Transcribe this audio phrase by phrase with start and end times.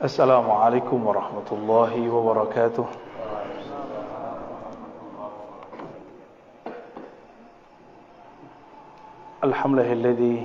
[0.00, 2.86] السلام عليكم ورحمة الله وبركاته.
[9.44, 10.36] الحمد لله الذي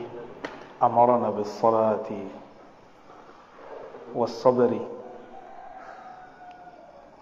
[0.84, 2.10] أمرنا بالصلاة
[4.16, 4.72] والصبر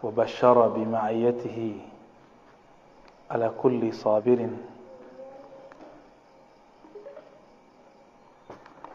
[0.03, 1.59] وبشر بمعيته
[3.31, 4.49] على كل صابر.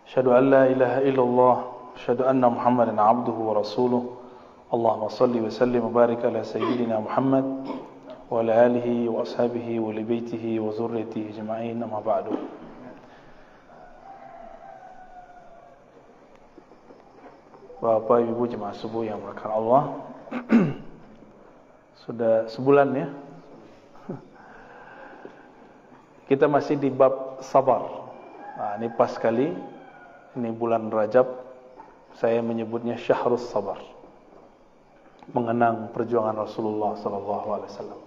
[0.07, 4.03] أشهد أن لا إله إلا الله أشهد أن محمدا عبده ورسوله
[4.75, 7.47] اللهم صل وسلم وبارك على سيدنا محمد
[8.31, 12.27] وعلى آله وأصحابه ولبيته وذريته أجمعين أما بعد
[17.79, 19.83] Bapak Ibu jemaah subuh yang melakukan Allah
[22.03, 23.07] Sudah sebulan ya
[26.27, 27.87] Kita masih di bab sabar
[28.59, 29.55] Nah ini pas sekali
[30.35, 31.48] Ini bulan Rajab
[32.17, 33.83] Saya menyebutnya syahrus sabar.
[35.29, 38.01] Mengenang perjuangan Rasulullah SAW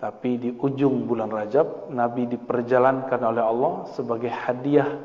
[0.00, 4.96] Tapi di ujung bulan Rajab Nabi diperjalankan oleh Allah Sebagai hadiah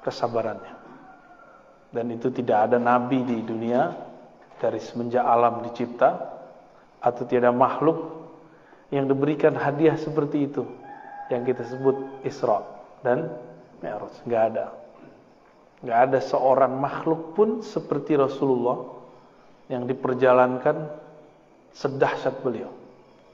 [0.00, 0.74] kesabarannya.
[1.92, 3.92] Dan itu tidak ada nabi di dunia
[4.56, 6.40] dari semenjak alam dicipta
[7.02, 8.24] atau tiada makhluk
[8.88, 10.64] yang diberikan hadiah seperti itu
[11.28, 12.64] yang kita sebut Isra
[13.04, 13.28] dan
[13.84, 14.24] Mi'raj.
[14.24, 14.66] Enggak ada
[15.82, 18.82] enggak ada seorang makhluk pun seperti Rasulullah
[19.68, 20.88] yang diperjalankan
[21.74, 22.70] sedahsyat beliau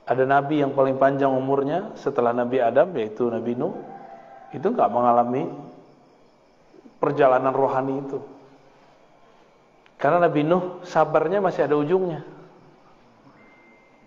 [0.09, 3.77] ada nabi yang paling panjang umurnya setelah Nabi Adam yaitu Nabi Nuh
[4.57, 5.45] itu enggak mengalami
[6.97, 8.19] perjalanan rohani itu
[9.99, 12.23] karena Nabi Nuh sabarnya masih ada ujungnya.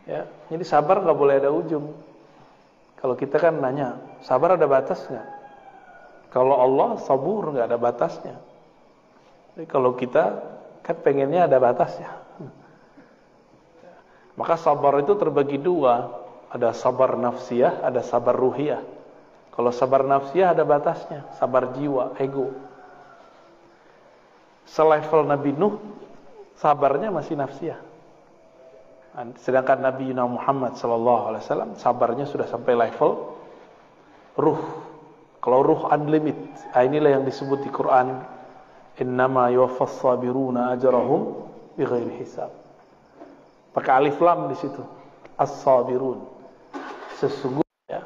[0.07, 1.93] Ya, jadi sabar nggak boleh ada ujung.
[2.97, 5.27] Kalau kita kan nanya, sabar ada batas nggak?
[6.31, 8.35] Kalau Allah sabur nggak ada batasnya.
[9.53, 10.23] Jadi kalau kita
[10.81, 12.09] kan pengennya ada batasnya.
[14.39, 16.07] Maka sabar itu terbagi dua,
[16.47, 18.79] ada sabar nafsiyah, ada sabar ruhiyah.
[19.51, 22.71] Kalau sabar nafsiyah ada batasnya, sabar jiwa, ego
[24.71, 25.75] selevel Nabi Nuh
[26.55, 27.79] sabarnya masih nafsiyah.
[29.43, 33.35] Sedangkan Nabi Muhammad wasallam sabarnya sudah sampai level
[34.39, 34.90] ruh.
[35.41, 38.21] Kalau ruh unlimited, ah, inilah yang disebut di Quran
[39.01, 42.53] innama yuwaffas sabiruna ajrahum bighairi hisab.
[43.73, 44.85] Pakai alif lam di situ.
[45.41, 46.21] As-sabirun.
[47.17, 48.05] Sesungguhnya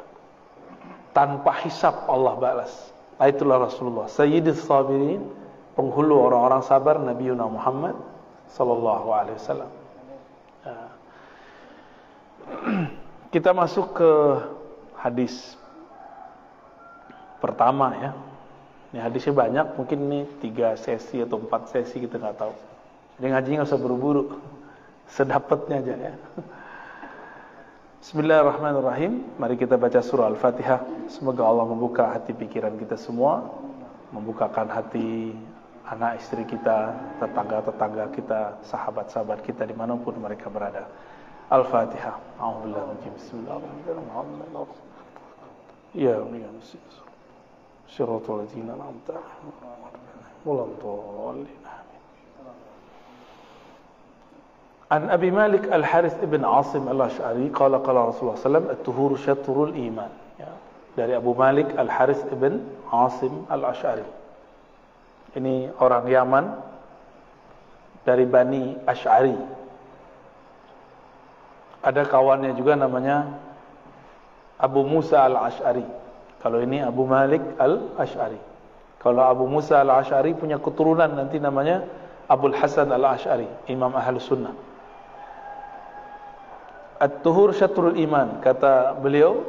[1.11, 2.71] tanpa hisab Allah balas.
[3.19, 4.07] Nah, itulah Rasulullah.
[4.07, 5.27] Sayyidus sabirin
[5.75, 7.99] penghulu orang-orang sabar Nabi Yuna Muhammad
[8.47, 9.71] sallallahu alaihi wasallam.
[10.63, 10.77] Ya.
[13.35, 14.11] Kita masuk ke
[14.95, 15.59] hadis
[17.45, 18.11] pertama ya.
[18.89, 22.53] Ini hadisnya banyak, mungkin ini tiga sesi atau empat sesi kita nggak tahu.
[23.21, 24.23] Jadi ngaji nggak usah buru-buru,
[25.05, 26.13] sedapatnya aja ya.
[28.05, 29.25] Bismillahirrahmanirrahim.
[29.41, 31.09] Mari kita baca surah Al-Fatihah.
[31.09, 33.49] Semoga Allah membuka hati pikiran kita semua,
[34.13, 35.33] membukakan hati
[35.89, 40.85] anak istri kita, tetangga-tetangga kita, sahabat-sahabat kita di mana pun mereka berada.
[41.49, 42.17] Al-Fatihah.
[42.41, 43.05] A'udzubillahi
[47.85, 47.93] Bismillahirrahmanirrahim.
[47.93, 49.17] Ya, ya, Siratul ladzina an'amta
[50.45, 51.65] 'alaihim.
[54.89, 60.13] An Abi Malik Al-Harith ibn Asim Al-Ash'ari qala qala Rasulullah sallallahu at-tuhuru syatrul iman.
[60.37, 60.53] Ya.
[60.93, 62.61] Dari Abu Malik Al-Harith ibn
[62.93, 64.05] Asim Al-Ash'ari.
[65.35, 66.45] Ini orang Yaman
[68.05, 69.35] dari Bani Ash'ari.
[71.81, 73.41] Ada kawannya juga namanya
[74.61, 76.04] Abu Musa Al-Ash'ari.
[76.45, 78.37] Kalau ini Abu Malik Al-Ash'ari.
[79.01, 81.81] Kalau Abu Musa Al-Ash'ari punya keturunan nanti namanya
[82.29, 84.53] Abul Hasan Al-Ash'ari, Imam Ahlus Sunnah.
[87.01, 89.41] At-tuhur syatrul iman, kata beliau,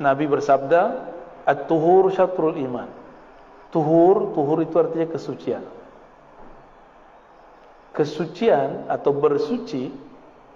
[0.00, 1.12] Nabi bersabda,
[1.44, 2.88] At-tuhur syatrul iman.
[3.68, 5.64] Tuhur, tuhur itu artinya kesucian.
[7.92, 9.92] Kesucian atau bersuci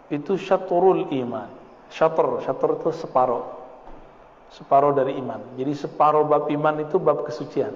[0.08, 1.52] itu syatrul iman.
[1.92, 3.63] Syatr, syatr itu separuh.
[4.54, 5.42] Separuh dari iman.
[5.58, 7.74] Jadi separuh bab iman itu bab kesucian.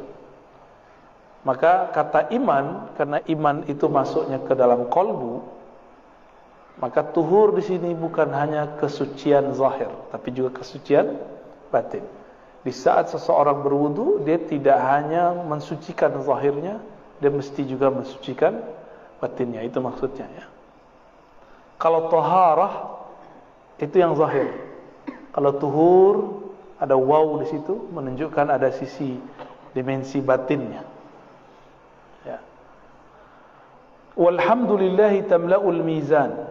[1.42, 5.42] Maka kata iman, karena iman itu masuknya ke dalam kolbu,
[6.78, 11.18] maka tuhur di sini bukan hanya kesucian zahir, tapi juga kesucian
[11.74, 12.06] batin.
[12.62, 16.78] Di saat seseorang berwudu, dia tidak hanya mensucikan zahirnya,
[17.18, 18.62] dia mesti juga mensucikan
[19.18, 19.66] batinnya.
[19.66, 20.46] Itu maksudnya ya.
[21.78, 23.02] Kalau toharah
[23.78, 24.50] itu yang zahir.
[25.34, 26.37] Kalau tuhur
[26.78, 29.18] ada waw di situ menunjukkan ada sisi
[29.74, 30.86] dimensi batinnya.
[32.22, 32.38] Ya.
[34.14, 36.48] Walhamdulillahi tamla'ul mizan.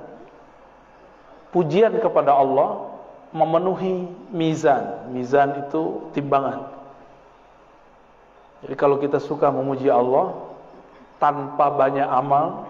[1.55, 2.91] Pujian kepada Allah
[3.31, 5.11] memenuhi mizan.
[5.15, 6.75] Mizan itu timbangan.
[8.67, 10.33] Jadi kalau kita suka memuji Allah
[11.23, 12.67] tanpa banyak amal,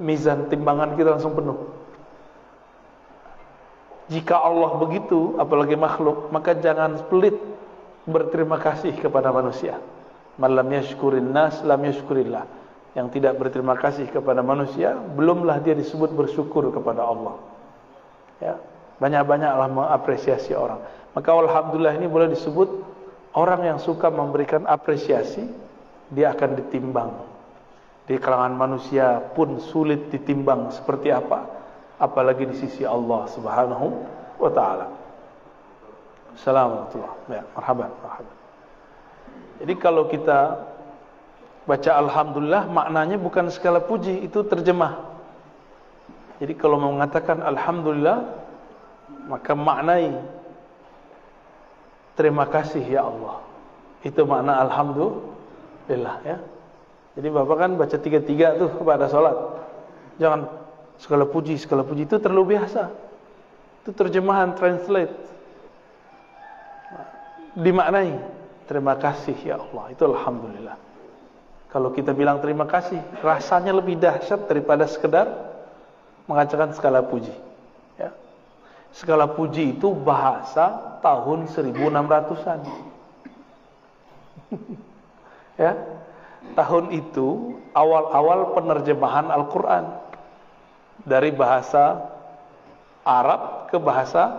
[0.00, 1.75] mizan timbangan kita langsung penuh.
[4.06, 7.34] Jika Allah begitu, apalagi makhluk, maka jangan pelit
[8.06, 9.82] berterima kasih kepada manusia.
[10.38, 12.46] Malam yashkurin nas, lam yashkurillah
[12.94, 17.36] yang tidak berterima kasih kepada manusia, belumlah dia disebut bersyukur kepada Allah.
[18.40, 18.54] Ya,
[19.02, 20.80] banyak-banyaklah mengapresiasi orang.
[21.12, 22.68] Maka alhamdulillah ini boleh disebut
[23.36, 25.44] orang yang suka memberikan apresiasi,
[26.08, 27.10] dia akan ditimbang.
[28.06, 31.55] Di kalangan manusia pun sulit ditimbang seperti apa,
[31.96, 33.86] apalagi di sisi Allah Subhanahu
[34.36, 34.86] wa taala.
[36.36, 37.00] Assalamualaikum.
[37.32, 38.36] Ya, marhaban, marhaban.
[39.56, 40.60] Jadi kalau kita
[41.66, 45.02] Baca Alhamdulillah maknanya bukan segala puji, itu terjemah.
[46.38, 48.22] Jadi kalau mau mengatakan Alhamdulillah,
[49.26, 50.14] maka maknai
[52.14, 53.42] terima kasih ya Allah.
[54.06, 56.38] Itu makna Alhamdulillah ya.
[57.18, 59.34] Jadi Bapak kan baca tiga-tiga tuh pada sholat.
[60.22, 60.46] Jangan
[61.00, 62.88] segala puji, segala puji itu terlalu biasa.
[63.84, 65.14] Itu terjemahan, translate.
[67.56, 68.12] Dimaknai
[68.68, 69.94] terima kasih ya Allah.
[69.94, 70.76] Itu Alhamdulillah.
[71.72, 75.28] Kalau kita bilang terima kasih, rasanya lebih dahsyat daripada sekedar
[76.24, 77.32] mengatakan segala puji.
[78.00, 78.12] Ya.
[78.92, 82.60] Segala puji itu bahasa tahun 1600-an.
[85.62, 85.72] ya.
[86.46, 90.05] Tahun itu awal-awal penerjemahan Al-Qur'an
[91.04, 92.00] dari bahasa
[93.04, 94.36] Arab ke bahasa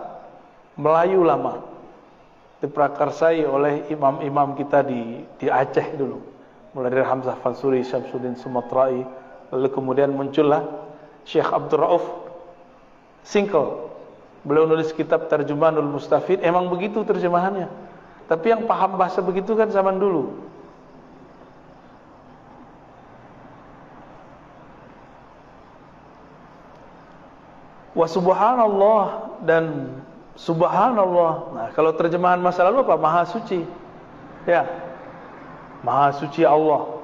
[0.78, 1.62] Melayu lama.
[2.58, 6.38] Diprakarsai oleh imam-imam kita di di Aceh dulu
[6.76, 9.02] mulai dari Hamzah Fansuri, Syamsuddin Sumatrai,
[9.50, 10.62] lalu kemudian muncullah
[11.24, 12.04] Syekh Abdul Rauf
[13.24, 13.90] Singkel.
[14.46, 17.66] Beliau nulis kitab Tarjumanul Mustafid, emang begitu terjemahannya.
[18.30, 20.47] Tapi yang paham bahasa begitu kan zaman dulu.
[27.96, 29.04] Wa subhanallah
[29.44, 29.94] dan
[30.36, 31.32] subhanallah.
[31.54, 32.94] Nah, kalau terjemahan masa lalu apa?
[32.96, 33.64] Maha suci.
[34.44, 34.64] Ya.
[35.84, 36.98] Maha suci Allah.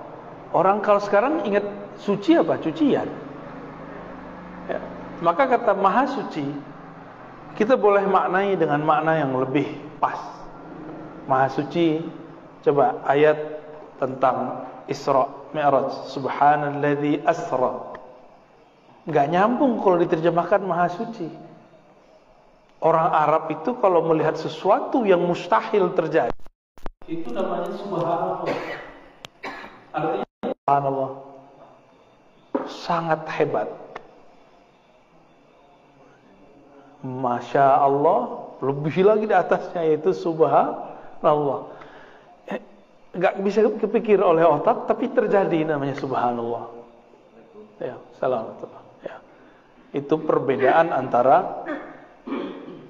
[0.54, 1.66] Orang kalau sekarang ingat
[1.98, 2.58] suci apa?
[2.62, 3.06] Cucian.
[4.70, 4.80] Ya.
[5.22, 6.46] Maka kata maha suci,
[7.54, 9.66] kita boleh maknai dengan makna yang lebih
[10.02, 10.18] pas.
[11.30, 12.02] Maha suci,
[12.66, 13.38] coba ayat
[14.02, 16.10] tentang Isra Mi'raj.
[16.12, 17.93] Subhanalladzi asra.
[19.04, 21.28] Enggak nyambung kalau diterjemahkan maha suci.
[22.84, 26.34] Orang Arab itu kalau melihat sesuatu yang mustahil terjadi
[27.08, 28.48] itu namanya subhanallah.
[29.92, 31.10] Artinya subhanallah.
[32.64, 33.68] Sangat hebat.
[37.04, 41.68] Masya Allah, lebih lagi di atasnya yaitu subhanallah.
[42.48, 42.60] Eh,
[43.20, 46.72] gak bisa kepikir oleh otak, tapi terjadi namanya subhanallah.
[47.76, 48.56] Ya, salam.
[49.94, 51.62] Itu perbedaan antara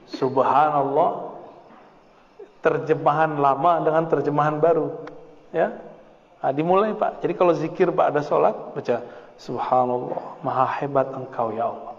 [0.09, 1.37] subhanallah
[2.65, 5.05] terjemahan lama dengan terjemahan baru.
[5.53, 5.77] Ya.
[6.41, 7.21] Nah, dimulai Pak.
[7.21, 11.94] Jadi kalau zikir Pak ada sholat, baca Subhanallah, maha hebat engkau ya Allah.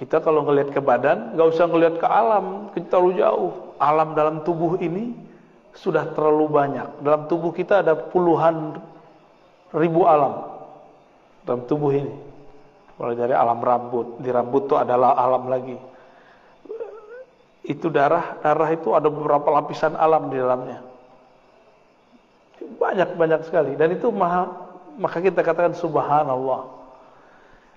[0.00, 3.52] Kita kalau ngelihat ke badan, nggak usah ngelihat ke alam, kita terlalu jauh.
[3.76, 5.12] Alam dalam tubuh ini
[5.76, 7.04] sudah terlalu banyak.
[7.04, 8.80] Dalam tubuh kita ada puluhan
[9.76, 10.57] ribu alam
[11.48, 12.12] dalam tubuh ini.
[13.00, 15.78] Mulai dari alam rambut, di rambut itu adalah alam lagi
[17.68, 20.80] itu darah, darah itu ada beberapa lapisan alam di dalamnya.
[22.80, 24.48] Banyak-banyak sekali dan itu maha
[24.96, 26.64] maka kita katakan subhanallah.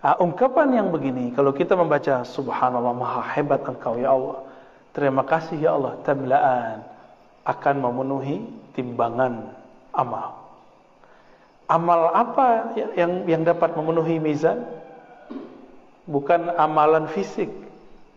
[0.01, 4.47] Nah, ungkapan yang begini kalau kita membaca subhanallah maha hebat engkau ya Allah.
[4.95, 6.87] Terima kasih ya Allah tamlaan
[7.43, 9.53] akan memenuhi timbangan
[9.91, 10.40] amal.
[11.71, 14.67] Amal apa yang yang dapat memenuhi mizan?
[16.03, 17.47] Bukan amalan fisik,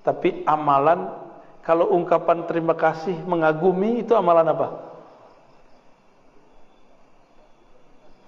[0.02, 1.06] tapi amalan
[1.64, 4.68] kalau ungkapan terima kasih, mengagumi itu amalan apa?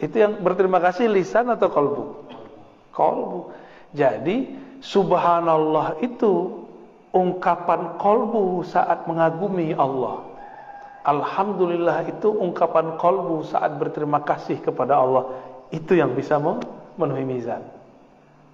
[0.01, 2.05] Itu yang berterima kasih lisan atau kolbu?
[2.93, 3.53] Kolbu.
[3.93, 6.65] Jadi subhanallah itu
[7.13, 10.26] ungkapan kolbu saat mengagumi Allah.
[11.07, 15.31] Alhamdulillah itu ungkapan kolbu saat berterima kasih kepada Allah.
[15.71, 17.63] Itu yang bisa memenuhi mizan.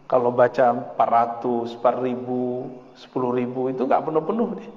[0.04, 4.70] Kalau baca 400, 4000, 10000 itu nggak penuh-penuh deh.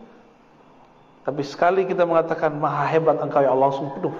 [1.28, 4.16] Tapi sekali kita mengatakan maha hebat engkau ya Allah langsung penuh.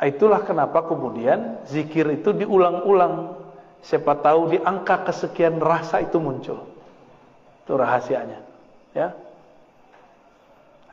[0.00, 3.44] Itulah kenapa kemudian zikir itu diulang-ulang.
[3.84, 6.64] Siapa tahu di angka kesekian rasa itu muncul.
[7.60, 8.40] Itu rahasianya.
[8.96, 9.12] Ya.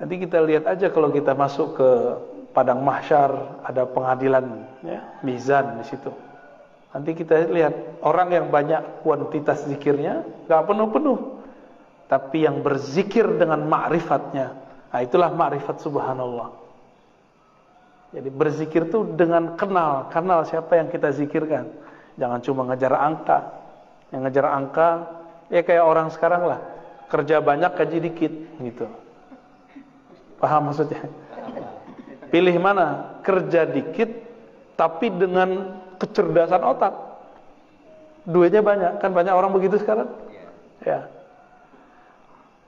[0.01, 1.89] Nanti kita lihat aja kalau kita masuk ke
[2.57, 6.09] padang mahsyar, ada pengadilan, ya, mizan di situ.
[6.89, 11.39] Nanti kita lihat orang yang banyak kuantitas zikirnya, gak penuh-penuh.
[12.09, 14.47] Tapi yang berzikir dengan ma'rifatnya,
[14.89, 16.49] nah itulah ma'rifat subhanallah.
[18.11, 21.71] Jadi berzikir itu dengan kenal, kenal siapa yang kita zikirkan.
[22.19, 23.39] Jangan cuma ngejar angka.
[24.11, 24.89] Yang ngejar angka,
[25.47, 26.59] ya kayak orang sekarang lah.
[27.07, 28.87] Kerja banyak, gaji dikit, gitu.
[30.41, 31.05] Paham maksudnya?
[32.33, 33.19] Pilih mana?
[33.21, 34.09] Kerja dikit,
[34.73, 36.93] tapi dengan kecerdasan otak.
[38.25, 40.09] Duitnya banyak, kan banyak orang begitu sekarang?
[40.81, 41.05] Ya.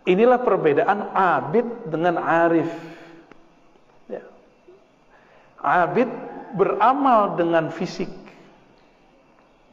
[0.06, 2.70] Inilah perbedaan abid dengan arif.
[5.64, 6.12] Abid
[6.60, 8.12] beramal dengan fisik.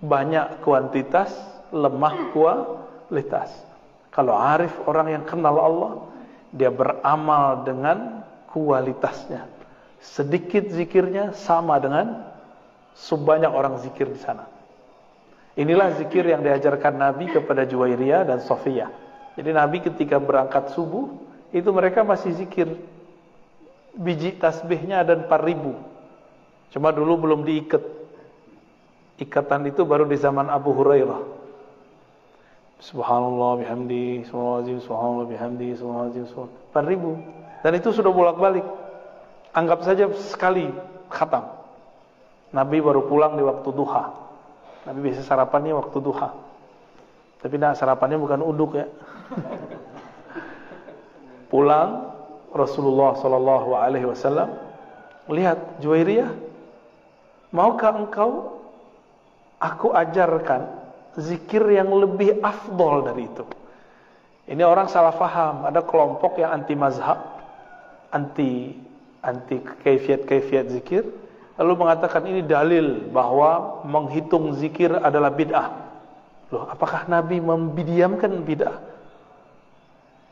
[0.00, 1.34] Banyak kuantitas,
[1.74, 3.50] lemah kualitas.
[4.14, 5.92] Kalau arif orang yang kenal Allah,
[6.50, 9.46] dia beramal dengan kualitasnya.
[10.00, 12.30] Sedikit zikirnya sama dengan
[12.96, 14.48] sebanyak orang zikir di sana.
[15.54, 18.88] Inilah zikir yang diajarkan Nabi kepada Juwairiyah dan Sofia.
[19.36, 21.10] Jadi Nabi ketika berangkat subuh,
[21.50, 22.70] itu mereka masih zikir
[23.94, 27.82] biji tasbihnya ada 4000 cuma dulu belum diikat
[29.18, 31.39] ikatan itu baru di zaman Abu Hurairah
[32.80, 38.64] subhanallah bihamdi subhanallah subhanallah bihamdi subhanallah 4000 dan itu sudah bolak-balik.
[39.52, 40.70] Anggap saja sekali
[41.12, 41.44] khatam.
[42.50, 44.10] Nabi baru pulang di waktu duha.
[44.88, 46.28] Nabi biasa sarapannya waktu duha.
[47.40, 48.86] Tapi nah sarapannya bukan uduk ya.
[51.52, 52.14] Pulang
[52.54, 54.54] Rasulullah sallallahu alaihi wasallam
[55.30, 56.30] lihat Juwairiyah
[57.54, 58.58] maukah engkau
[59.62, 60.66] aku ajarkan
[61.18, 63.44] zikir yang lebih afdol dari itu
[64.50, 67.18] ini orang salah faham ada kelompok yang anti mazhab
[68.14, 68.74] anti
[69.24, 71.02] anti kaifiat-kaifiat zikir
[71.58, 75.68] lalu mengatakan ini dalil bahwa menghitung zikir adalah bid'ah
[76.50, 78.90] loh apakah nabi membidiamkan bid'ah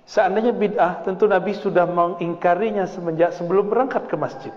[0.09, 4.55] Seandainya bid'ah, tentu Nabi sudah mengingkarinya semenjak sebelum berangkat ke masjid.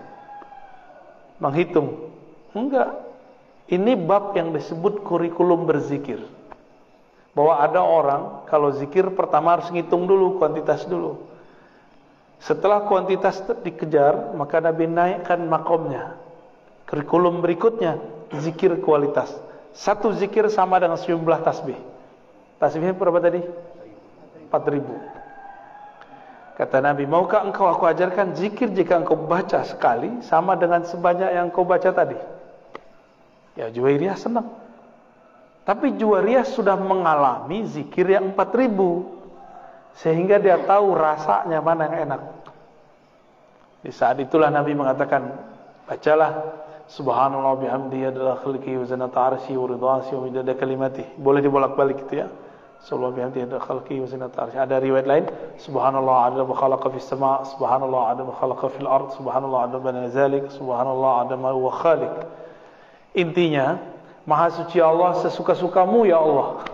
[1.44, 2.08] Menghitung.
[2.56, 2.88] Enggak.
[3.72, 6.20] Ini bab yang disebut kurikulum berzikir.
[7.32, 11.16] Bahwa ada orang, kalau zikir pertama harus ngitung dulu, kuantitas dulu.
[12.36, 16.20] Setelah kuantitas dikejar, maka Nabi naikkan makomnya.
[16.84, 17.96] Kurikulum berikutnya,
[18.36, 19.32] zikir kualitas.
[19.72, 21.80] Satu zikir sama dengan sejumlah tasbih.
[22.60, 23.40] Tasbihnya berapa tadi?
[24.52, 26.60] 4000.
[26.60, 31.48] Kata Nabi, maukah engkau aku ajarkan zikir jika engkau baca sekali sama dengan sebanyak yang
[31.48, 32.41] engkau baca tadi?
[33.56, 34.48] Ya Juwairiyah senang.
[35.62, 42.22] Tapi Juwairiyah sudah mengalami zikir yang 4000 sehingga dia tahu rasanya mana yang enak.
[43.82, 45.36] Di saat itulah Nabi mengatakan,
[45.84, 51.00] bacalah Subhanallah bihamdihi adalah khalqihi wa zinata arsyi wa ridwasi wa midada kalimati.
[51.16, 52.28] Boleh dibolak-balik gitu ya.
[52.84, 54.58] Sallallahu bihamdihi ada khalqi wa zinata arsy.
[54.58, 55.24] Ada riwayat lain,
[55.56, 59.90] subhanallah ada ma khalaqa fis sama, subhanallah ada ma khalaqa fil ard, subhanallah ada ma
[60.10, 62.14] zalik, subhanallah ada ma khaliq.
[63.12, 63.76] Intinya,
[64.24, 66.64] Maha suci Allah sesuka-sukamu ya Allah.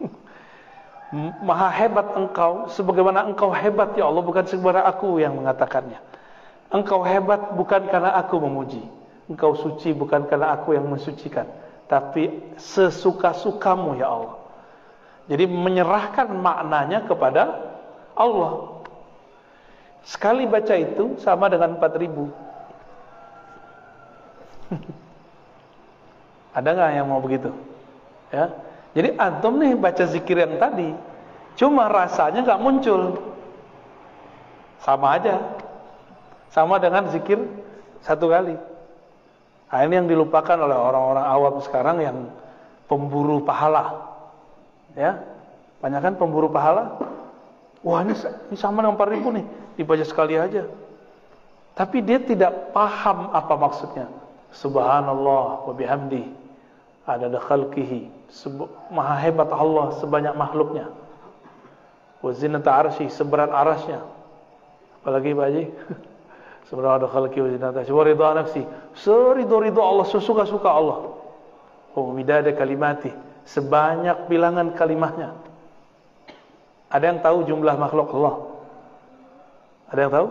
[1.48, 6.00] Maha hebat engkau sebagaimana engkau hebat ya Allah bukan sebagaimana aku yang mengatakannya.
[6.72, 8.80] Engkau hebat bukan karena aku memuji.
[9.28, 11.46] Engkau suci bukan karena aku yang mensucikan,
[11.86, 14.40] tapi sesuka-sukamu ya Allah.
[15.28, 17.60] Jadi menyerahkan maknanya kepada
[18.16, 18.82] Allah.
[20.02, 22.26] Sekali baca itu sama dengan 4000.
[26.52, 27.50] Ada nggak yang mau begitu?
[28.28, 28.52] Ya.
[28.92, 30.92] Jadi antum nih baca zikir yang tadi,
[31.56, 33.18] cuma rasanya nggak muncul.
[34.84, 35.40] Sama aja.
[36.52, 37.40] Sama dengan zikir
[38.04, 38.52] satu kali.
[39.72, 42.28] Nah, ini yang dilupakan oleh orang-orang awam sekarang yang
[42.92, 44.12] pemburu pahala
[44.92, 45.16] ya
[45.80, 47.00] banyak kan pemburu pahala
[47.80, 48.12] wah ini,
[48.52, 49.46] ini sama dengan 4000 nih
[49.80, 50.68] dibaca sekali aja
[51.72, 54.06] tapi dia tidak paham apa maksudnya
[54.52, 56.28] subhanallah wa bihamdi
[57.06, 58.10] ada khalqihi
[58.94, 60.86] maha hebat Allah sebanyak makhluknya
[62.22, 64.02] wa zinata arsy seberat arasnya
[65.02, 65.64] apalagi Pak Haji
[66.70, 68.62] seberat ada khalqi wa zinata arsy wa ridha nafsi
[68.94, 71.10] serido-rido Allah sesuka-suka Allah
[71.92, 73.10] wa midada kalimati
[73.46, 75.34] sebanyak bilangan kalimahnya.
[76.92, 78.34] Ada yang tahu jumlah makhluk Allah?
[79.88, 80.28] Ada yang tahu?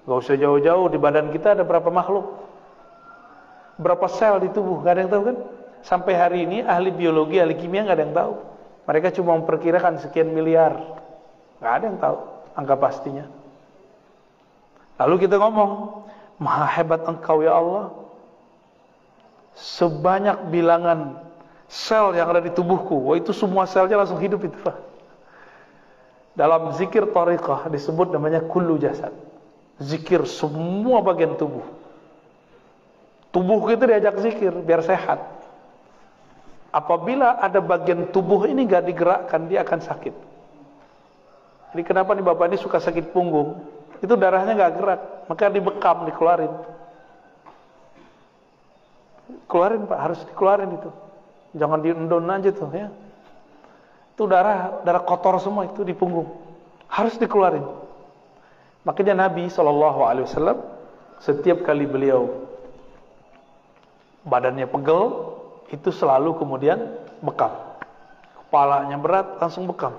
[0.00, 2.39] Gak usah jauh-jauh di badan kita ada berapa makhluk?
[3.80, 4.84] Berapa sel di tubuh?
[4.84, 5.36] Gak ada yang tahu kan?
[5.80, 8.32] Sampai hari ini ahli biologi, ahli kimia gak ada yang tahu.
[8.84, 10.76] Mereka cuma memperkirakan sekian miliar.
[11.64, 12.18] Gak ada yang tahu
[12.54, 13.24] angka pastinya.
[15.00, 16.04] Lalu kita ngomong,
[16.40, 17.92] Maha hebat engkau ya Allah.
[19.56, 21.20] Sebanyak bilangan
[21.68, 22.96] sel yang ada di tubuhku.
[23.08, 24.76] Wah itu semua selnya langsung hidup itu Pak.
[26.32, 29.12] Dalam zikir tariqah disebut namanya kullu jasad.
[29.80, 31.79] Zikir semua bagian tubuh.
[33.30, 35.22] Tubuh kita diajak zikir biar sehat.
[36.70, 40.14] Apabila ada bagian tubuh ini gak digerakkan, dia akan sakit.
[41.70, 43.58] Jadi kenapa nih bapak ini suka sakit punggung?
[44.02, 46.50] Itu darahnya gak gerak, maka dibekam, dikeluarin.
[49.46, 50.90] Keluarin pak, harus dikeluarin itu.
[51.54, 52.90] Jangan diendon aja tuh ya.
[54.14, 56.30] Itu darah darah kotor semua itu di punggung.
[56.90, 57.66] Harus dikeluarin.
[58.82, 60.58] Makanya Nabi Wasallam
[61.22, 62.49] setiap kali beliau
[64.30, 65.34] badannya pegel
[65.74, 66.78] itu selalu kemudian
[67.18, 67.50] bekam.
[68.38, 69.94] Kepalanya berat langsung bekam.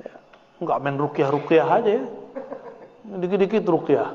[0.00, 0.12] Ya,
[0.60, 2.04] enggak main rukyah-rukyah aja ya.
[3.06, 4.12] Dikit-dikit rukyah.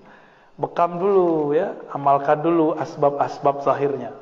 [0.62, 4.12] bekam dulu ya, amalkan dulu asbab-asbab zahirnya.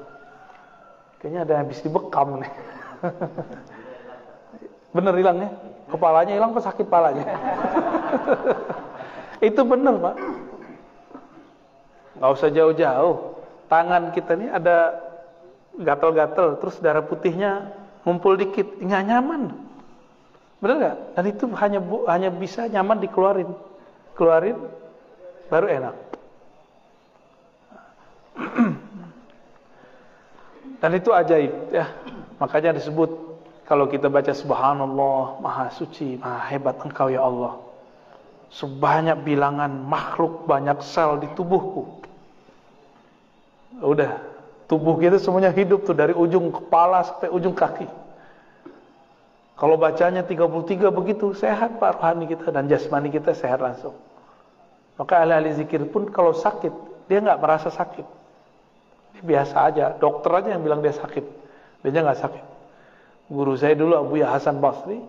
[1.18, 2.52] Kayaknya ada yang habis dibekam nih.
[4.94, 5.50] bener hilang ya?
[5.90, 7.24] Kepalanya hilang kok sakit palanya?
[9.48, 10.14] Itu bener pak.
[12.18, 13.38] Gak usah jauh-jauh.
[13.68, 15.08] Tangan kita nih ada
[15.78, 17.70] gatel-gatel, terus darah putihnya
[18.02, 19.52] ngumpul dikit, nggak nyaman.
[20.58, 20.96] Bener nggak?
[21.14, 23.50] Dan itu hanya hanya bisa nyaman dikeluarin,
[24.18, 24.58] keluarin,
[25.46, 25.94] baru enak.
[30.82, 31.86] Dan itu ajaib ya.
[32.38, 33.10] Makanya disebut
[33.66, 37.58] kalau kita baca subhanallah, maha suci, maha hebat engkau ya Allah.
[38.48, 41.97] Sebanyak bilangan makhluk banyak sel di tubuhku.
[43.78, 44.18] Udah,
[44.66, 47.86] tubuh kita semuanya hidup tuh dari ujung kepala sampai ujung kaki.
[49.58, 53.94] Kalau bacanya 33 begitu, sehat Pak rohani kita dan jasmani kita sehat langsung.
[54.94, 56.70] Maka ahli-ahli zikir pun kalau sakit,
[57.10, 58.18] dia nggak merasa sakit
[59.22, 59.84] biasa aja.
[59.98, 61.24] Dokter aja yang bilang dia sakit.
[61.86, 62.44] Dia nggak sakit.
[63.28, 65.00] Guru saya dulu Abu Ya Hasan Basri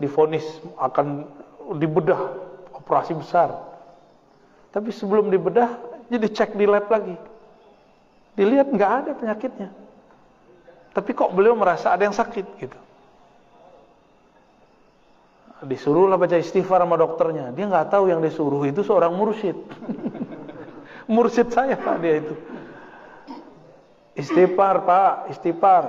[0.00, 0.44] difonis
[0.80, 1.26] akan
[1.76, 2.18] dibedah
[2.74, 3.52] operasi besar.
[4.72, 5.76] Tapi sebelum dibedah,
[6.12, 7.16] jadi cek di lab lagi.
[8.38, 9.74] Dilihat nggak ada penyakitnya.
[10.94, 12.78] Tapi kok beliau merasa ada yang sakit gitu.
[15.66, 17.50] Disuruhlah baca istighfar sama dokternya.
[17.50, 19.58] Dia nggak tahu yang disuruh itu seorang mursyid.
[21.12, 22.34] mursyid saya pak dia itu.
[24.14, 25.84] Istighfar pak, istighfar.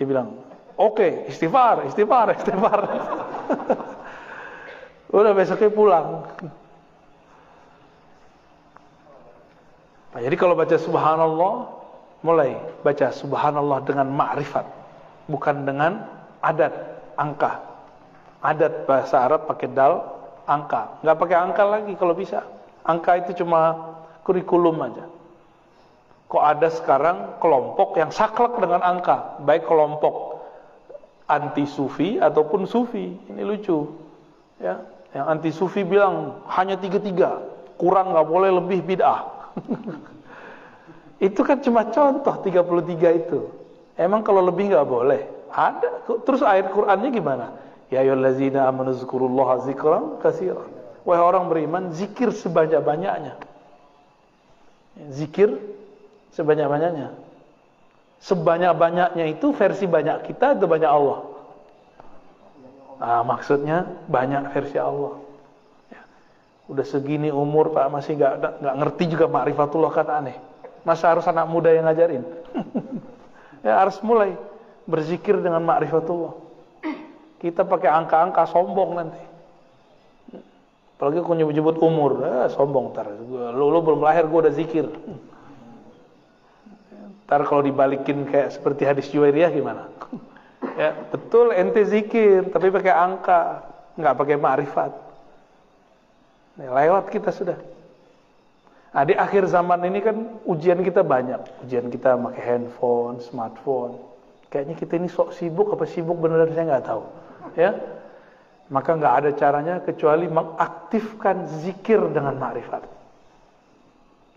[0.00, 0.40] Dia bilang,
[0.80, 2.80] oke, okay, istighfar, istighfar, istighfar.
[5.16, 6.06] Udah besoknya pulang.
[10.14, 11.54] Nah, jadi kalau baca subhanallah,
[12.22, 12.54] mulai
[12.86, 14.62] baca subhanallah dengan ma'rifat.
[15.26, 16.06] Bukan dengan
[16.38, 16.70] adat,
[17.18, 17.58] angka.
[18.38, 20.06] Adat bahasa Arab pakai dal,
[20.46, 21.02] angka.
[21.02, 22.46] Nggak pakai angka lagi kalau bisa.
[22.86, 23.74] Angka itu cuma
[24.22, 25.10] kurikulum aja.
[26.30, 30.46] Kok ada sekarang kelompok yang saklek dengan angka, baik kelompok
[31.26, 33.18] anti sufi ataupun sufi.
[33.34, 33.82] Ini lucu.
[34.62, 34.78] Ya,
[35.10, 37.42] yang anti sufi bilang hanya tiga-tiga,
[37.82, 39.33] kurang nggak boleh lebih bid'ah.
[41.28, 43.40] itu kan cuma contoh 33 itu.
[43.94, 45.22] Emang kalau lebih nggak boleh?
[45.54, 46.02] Ada.
[46.26, 47.54] Terus ayat Qur'annya gimana?
[47.92, 50.66] Ya ayyuhallazina amanu zkurullaha zikran katsiran.
[51.04, 53.36] Wahai orang beriman, zikir sebanyak-banyaknya.
[55.12, 55.52] Zikir
[56.32, 57.12] sebanyak-banyaknya.
[58.24, 61.18] Sebanyak-banyaknya itu versi banyak kita atau banyak Allah?
[63.04, 65.20] Nah, maksudnya banyak versi Allah.
[66.64, 70.36] Udah segini umur Pak masih nggak nggak ngerti juga ma'rifatullah kan aneh.
[70.84, 72.24] Masa harus anak muda yang ngajarin?
[73.66, 74.36] ya harus mulai
[74.88, 76.32] berzikir dengan ma'rifatullah.
[77.40, 79.22] Kita pakai angka-angka sombong nanti.
[80.96, 83.12] Apalagi aku nyebut-nyebut umur, eh, sombong ntar.
[83.12, 84.88] Lu, lu belum lahir, gue udah zikir.
[87.28, 89.92] Ntar kalau dibalikin kayak seperti hadis Juwairiyah gimana?
[90.80, 93.68] ya, betul ente zikir tapi pakai angka,
[94.00, 95.03] nggak pakai ma'rifat.
[96.54, 97.58] Ya, lewat kita sudah.
[98.94, 101.66] Nah, di akhir zaman ini kan ujian kita banyak.
[101.66, 103.98] Ujian kita pakai handphone, smartphone.
[104.54, 107.02] Kayaknya kita ini sok sibuk apa sibuk beneran saya nggak tahu.
[107.58, 107.74] Ya,
[108.70, 112.86] maka nggak ada caranya kecuali mengaktifkan zikir dengan ma'rifat.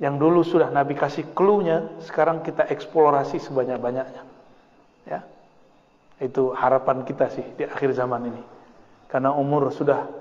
[0.02, 4.24] Yang dulu sudah Nabi kasih clue-nya, sekarang kita eksplorasi sebanyak-banyaknya.
[5.06, 5.22] Ya.
[6.18, 8.42] Itu harapan kita sih di akhir zaman ini.
[9.06, 10.17] Karena umur sudah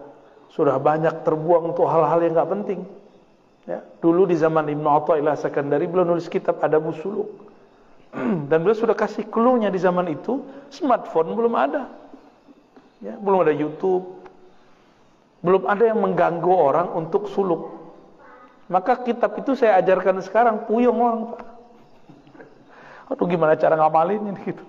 [0.56, 2.80] sudah banyak terbuang untuk hal-hal yang nggak penting.
[3.68, 7.28] Ya, dulu di zaman Ibnu Athaillah Sakandari beliau nulis kitab Adabus Suluk.
[8.48, 10.40] Dan beliau sudah kasih clue-nya di zaman itu,
[10.72, 11.92] smartphone belum ada.
[13.04, 14.24] Ya, belum ada YouTube.
[15.44, 17.76] Belum ada yang mengganggu orang untuk suluk.
[18.72, 21.42] Maka kitab itu saya ajarkan sekarang puyeng orang, Pak.
[23.14, 24.64] Aduh gimana cara ngamalin ini gitu.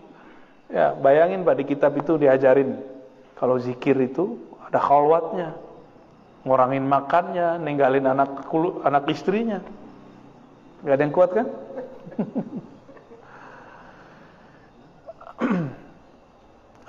[0.67, 2.77] Ya, bayangin Pak di kitab itu diajarin
[3.39, 5.55] kalau zikir itu ada khalwatnya,
[6.45, 8.45] ngurangin makannya, ninggalin anak
[8.83, 9.61] anak istrinya.
[10.85, 11.47] Gak ada yang kuat kan?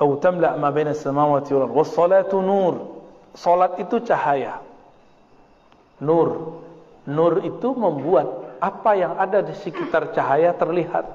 [0.02, 2.98] Au tamla ma baina samawati wal was salatu nur.
[3.34, 4.61] Salat itu cahaya.
[6.02, 6.61] Nur.
[7.08, 11.06] Nur itu membuat apa yang ada di sekitar cahaya terlihat.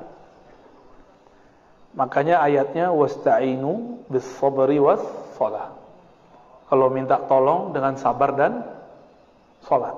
[1.93, 5.03] Makanya ayatnya wasta'inu bis sabri was
[5.37, 5.82] salah.
[6.73, 8.65] Kalau minta tolong dengan sabar dan
[9.61, 9.93] sholat.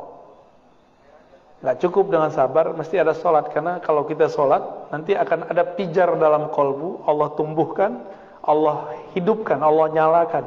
[1.63, 3.47] Gak cukup dengan sabar, mesti ada sholat.
[3.47, 7.07] Karena kalau kita sholat, nanti akan ada pijar dalam kolbu.
[7.07, 8.03] Allah tumbuhkan,
[8.43, 10.43] Allah hidupkan, Allah nyalakan.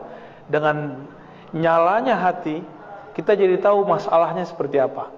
[0.53, 1.01] Dengan
[1.57, 2.61] nyalanya hati,
[3.17, 5.09] kita jadi tahu masalahnya seperti apa.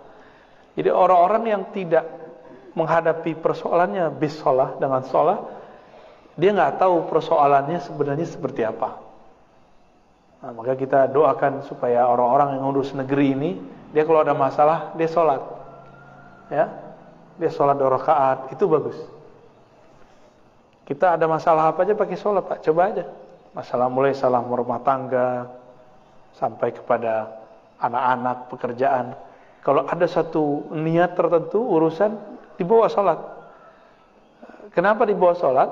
[0.79, 2.07] Jadi orang-orang yang tidak
[2.79, 5.43] menghadapi persoalannya bis sholat dengan sholat,
[6.39, 9.10] dia nggak tahu persoalannya sebenarnya seperti apa.
[10.41, 13.51] Nah, maka kita doakan supaya orang-orang yang ngurus negeri ini,
[13.93, 15.41] dia kalau ada masalah, dia sholat.
[16.49, 16.67] Ya,
[17.37, 18.97] dia sholat dua rakaat, itu bagus.
[20.89, 22.65] Kita ada masalah apa aja pakai sholat, Pak.
[22.65, 23.05] Coba aja.
[23.53, 25.61] Masalah mulai salah rumah tangga,
[26.41, 27.29] sampai kepada
[27.83, 29.13] anak-anak, pekerjaan.
[29.61, 32.17] Kalau ada satu niat tertentu, urusan,
[32.57, 33.21] dibawa sholat.
[34.73, 35.69] Kenapa dibawa sholat?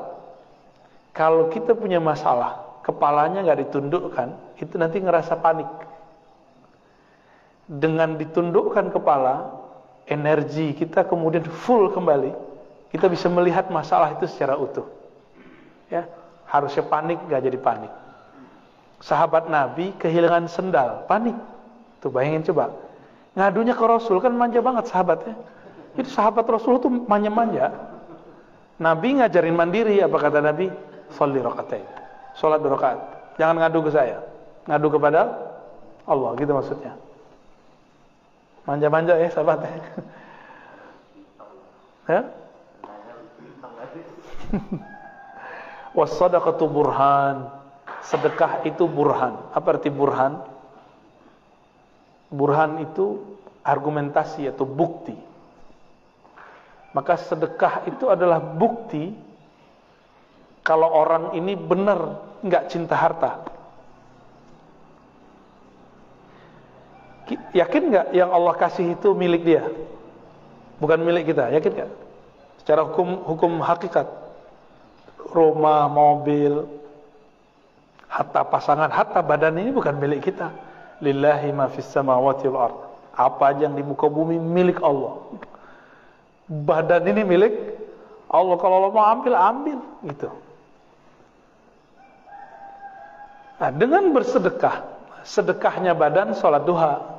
[1.16, 5.70] Kalau kita punya masalah, kepalanya nggak ditundukkan, itu nanti ngerasa panik.
[7.68, 9.54] Dengan ditundukkan kepala,
[10.08, 12.32] energi kita kemudian full kembali,
[12.92, 14.88] kita bisa melihat masalah itu secara utuh.
[15.92, 16.08] Ya,
[16.48, 17.92] harusnya panik nggak jadi panik.
[18.98, 21.36] Sahabat Nabi kehilangan sendal, panik.
[22.02, 22.72] Tuh bayangin coba.
[23.36, 25.36] Ngadunya ke Rasul kan manja banget sahabatnya.
[25.94, 27.70] Itu sahabat Rasul tuh manja-manja.
[28.78, 30.66] Nabi ngajarin mandiri apa kata Nabi?
[31.14, 31.98] Sholli rakatain
[32.38, 32.98] sholat dua rakaat.
[33.36, 34.22] Jangan ngadu ke saya.
[34.68, 35.32] Ngadu kepada
[36.04, 36.92] Allah, gitu maksudnya.
[38.68, 39.64] Manja-manja ya sahabat.
[39.64, 39.72] ya?
[45.98, 47.48] Wassadaqatu burhan.
[48.04, 49.36] Sedekah itu burhan.
[49.52, 50.40] Apa arti burhan?
[52.32, 55.16] Burhan itu argumentasi atau bukti.
[56.96, 59.12] Maka sedekah itu adalah bukti
[60.64, 63.44] kalau orang ini benar nggak cinta harta.
[67.52, 69.68] Yakin nggak yang Allah kasih itu milik dia?
[70.78, 71.90] Bukan milik kita, yakin nggak?
[72.62, 74.06] Secara hukum hukum hakikat,
[75.34, 76.64] rumah, mobil,
[78.08, 80.54] harta pasangan, harta badan ini bukan milik kita.
[81.04, 82.78] Lillahi ma fis samawati wal ard.
[83.18, 85.18] Apa aja yang di muka bumi milik Allah.
[86.48, 87.54] Badan ini milik
[88.30, 88.56] Allah.
[88.56, 90.30] Kalau Allah mau ambil, ambil gitu.
[93.58, 94.86] Nah, dengan bersedekah,
[95.26, 97.17] sedekahnya badan sholat duha,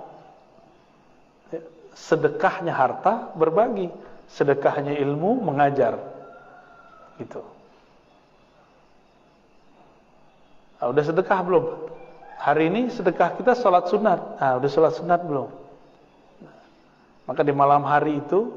[1.99, 3.91] sedekahnya harta berbagi,
[4.31, 5.99] sedekahnya ilmu mengajar,
[7.19, 7.43] gitu.
[10.79, 11.65] Nah, udah sedekah belum?
[12.39, 14.39] Hari ini sedekah kita sholat sunat.
[14.39, 15.51] Nah, udah sholat sunat belum?
[17.27, 18.55] Maka di malam hari itu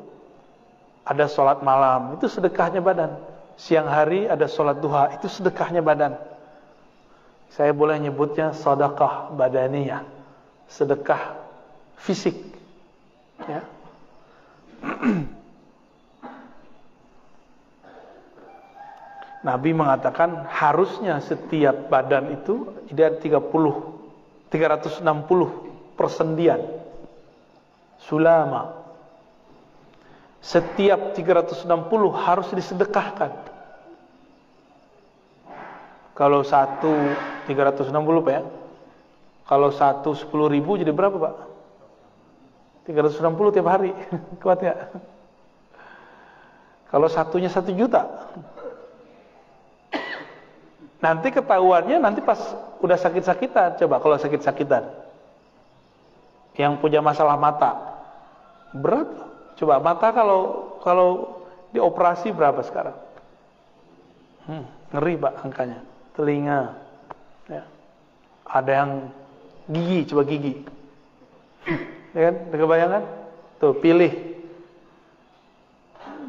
[1.02, 3.18] ada sholat malam, itu sedekahnya badan.
[3.58, 6.14] Siang hari ada sholat duha, itu sedekahnya badan.
[7.52, 10.06] Saya boleh nyebutnya sedekah badaniyah.
[10.70, 11.36] Sedekah
[12.00, 12.51] fisik.
[13.48, 13.62] Ya.
[19.42, 23.50] Nabi mengatakan harusnya setiap badan itu ada 30
[24.52, 25.02] 360
[25.98, 26.62] persendian
[27.98, 28.78] sulama
[30.38, 31.66] setiap 360
[32.14, 33.52] harus disedekahkan
[36.12, 36.92] kalau satu
[37.48, 37.88] 360
[38.22, 38.42] Pak ya.
[39.48, 41.34] Kalau satu 10 ribu jadi berapa Pak?
[42.88, 43.92] 360 tiap hari.
[44.42, 44.90] Kuat ya?
[46.90, 48.04] Kalau satunya satu juta.
[51.02, 52.38] Nanti ketahuannya nanti pas
[52.78, 53.80] udah sakit-sakitan.
[53.80, 54.86] Coba kalau sakit-sakitan.
[56.58, 58.02] Yang punya masalah mata.
[58.76, 59.08] Berat.
[59.56, 61.40] Coba mata kalau kalau
[61.72, 62.96] dioperasi berapa sekarang?
[64.42, 65.78] Hmm, ngeri Pak angkanya
[66.12, 66.76] telinga,
[67.48, 67.64] ya.
[68.44, 68.90] ada yang
[69.70, 70.54] gigi, coba gigi,
[72.12, 72.34] ya kan?
[72.52, 73.02] Kebayangan?
[73.58, 74.32] Tuh, pilih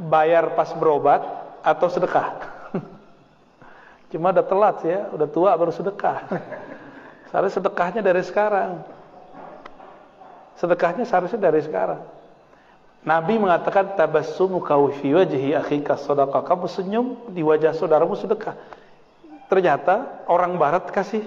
[0.10, 1.22] bayar pas berobat
[1.62, 2.34] atau sedekah.
[4.12, 6.28] Cuma udah telat ya, udah tua baru sedekah.
[7.34, 8.86] Seharusnya sedekahnya dari sekarang.
[10.54, 12.06] Sedekahnya seharusnya dari sekarang.
[13.04, 14.62] Nabi mengatakan tabassumu
[15.02, 16.46] fi wajhi akhika sadaqah.
[16.46, 18.54] Kamu senyum di wajah saudaramu sedekah.
[19.50, 21.26] Ternyata orang barat kasih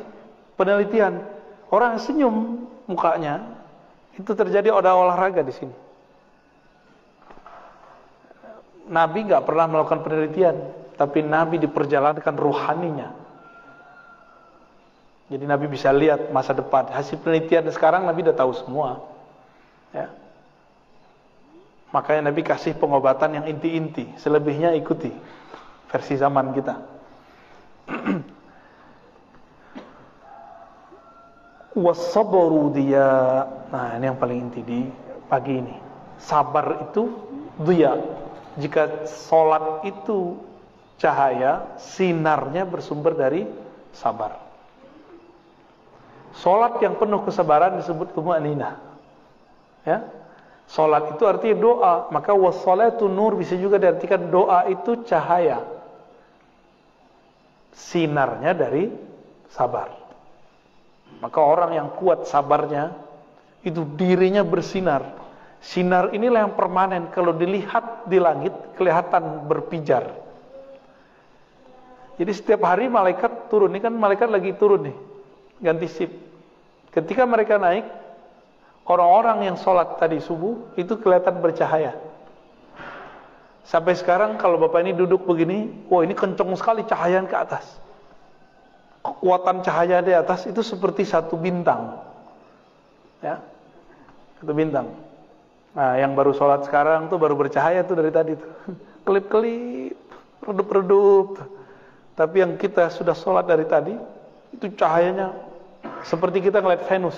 [0.55, 1.27] penelitian.
[1.75, 3.56] Orang senyum mukanya
[4.17, 5.77] itu terjadi ada olahraga di sini.
[8.87, 10.57] Nabi nggak pernah melakukan penelitian,
[10.95, 13.09] tapi Nabi diperjalankan ruhaninya.
[15.27, 16.87] Jadi Nabi bisa lihat masa depan.
[16.95, 19.03] Hasil penelitian sekarang Nabi udah tahu semua.
[19.91, 20.07] Ya.
[21.91, 24.07] Makanya Nabi kasih pengobatan yang inti-inti.
[24.23, 25.11] Selebihnya ikuti
[25.91, 26.75] versi zaman kita.
[31.77, 33.45] Wasabru dia.
[33.69, 34.81] Nah, ini yang paling inti di
[35.29, 35.77] pagi ini.
[36.17, 37.13] Sabar itu
[37.69, 37.93] dia
[38.57, 40.41] jika solat itu
[40.97, 43.45] cahaya, sinarnya bersumber dari
[43.93, 44.41] sabar.
[46.37, 48.81] Solat yang penuh kesabaran disebut tumanina.
[49.85, 50.09] Ya,
[50.67, 55.63] Solat itu artinya doa, maka wassalatu nur bisa juga diartikan doa itu cahaya.
[57.71, 58.91] Sinarnya dari
[59.47, 60.06] sabar.
[61.21, 62.93] Maka orang yang kuat sabarnya
[63.65, 65.27] itu dirinya bersinar
[65.67, 67.09] Sinar inilah yang permanen.
[67.11, 70.13] Kalau dilihat di langit, kelihatan berpijar.
[72.17, 73.73] Jadi setiap hari malaikat turun.
[73.75, 74.97] Ini kan malaikat lagi turun nih.
[75.61, 76.13] Ganti sip.
[76.93, 77.85] Ketika mereka naik,
[78.89, 81.93] orang-orang yang sholat tadi subuh, itu kelihatan bercahaya.
[83.67, 87.67] Sampai sekarang kalau Bapak ini duduk begini, wah ini kenceng sekali cahaya ke atas.
[89.07, 92.03] Kekuatan cahaya di atas itu seperti satu bintang.
[93.23, 93.39] Ya.
[94.43, 94.91] Satu bintang.
[95.77, 98.51] Nah, yang baru sholat sekarang tuh baru bercahaya tuh dari tadi tuh.
[99.07, 99.95] Kelip-kelip,
[100.43, 101.39] redup-redup.
[102.17, 103.95] Tapi yang kita sudah sholat dari tadi,
[104.57, 105.37] itu cahayanya
[106.03, 107.15] seperti kita ngeliat Venus.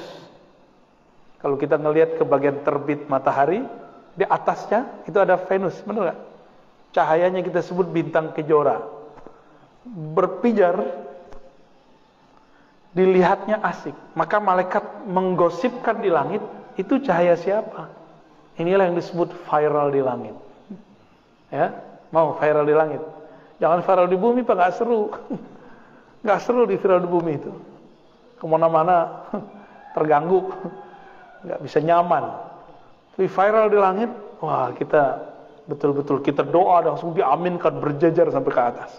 [1.39, 3.63] Kalau kita ngelihat ke bagian terbit matahari,
[4.19, 6.21] di atasnya itu ada Venus, benar gak?
[6.99, 8.83] Cahayanya kita sebut bintang kejora.
[9.87, 10.83] Berpijar,
[12.93, 13.95] dilihatnya asik.
[14.17, 16.41] Maka malaikat menggosipkan di langit,
[16.79, 17.91] itu cahaya siapa?
[18.59, 20.37] Inilah yang disebut viral di langit.
[21.49, 21.73] Ya,
[22.11, 23.03] mau viral di langit.
[23.59, 25.11] Jangan viral di bumi, Pak, nggak seru.
[26.19, 27.53] Nggak seru di viral di bumi itu.
[28.43, 29.23] Ke mana-mana
[29.95, 30.51] terganggu,
[31.47, 32.27] nggak bisa nyaman.
[33.15, 34.11] Tapi viral di langit,
[34.43, 35.23] wah kita
[35.71, 38.91] betul-betul kita doa langsung diaminkan berjajar sampai ke atas.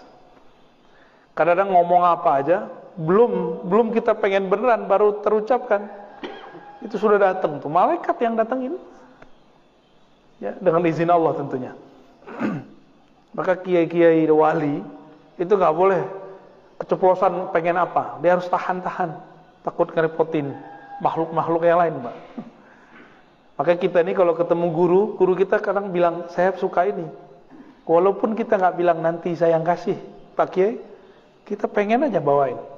[1.36, 2.58] Kadang-kadang ngomong apa aja,
[3.00, 5.88] belum belum kita pengen beneran baru terucapkan,
[6.84, 8.76] itu sudah datang tuh malaikat yang datangin
[10.36, 11.72] ya dengan izin Allah tentunya.
[13.36, 14.84] Maka kiai-kiai wali
[15.40, 16.04] itu nggak boleh
[16.76, 18.20] keceplosan pengen apa.
[18.20, 19.16] Dia harus tahan-tahan
[19.64, 20.52] takut ngerepotin
[21.00, 22.16] makhluk-makhluk yang lain mbak.
[23.60, 27.08] Maka kita ini kalau ketemu guru guru kita kadang bilang saya suka ini.
[27.88, 29.96] Walaupun kita nggak bilang nanti saya yang kasih.
[30.36, 30.76] Pak kiai
[31.48, 32.69] kita pengen aja bawain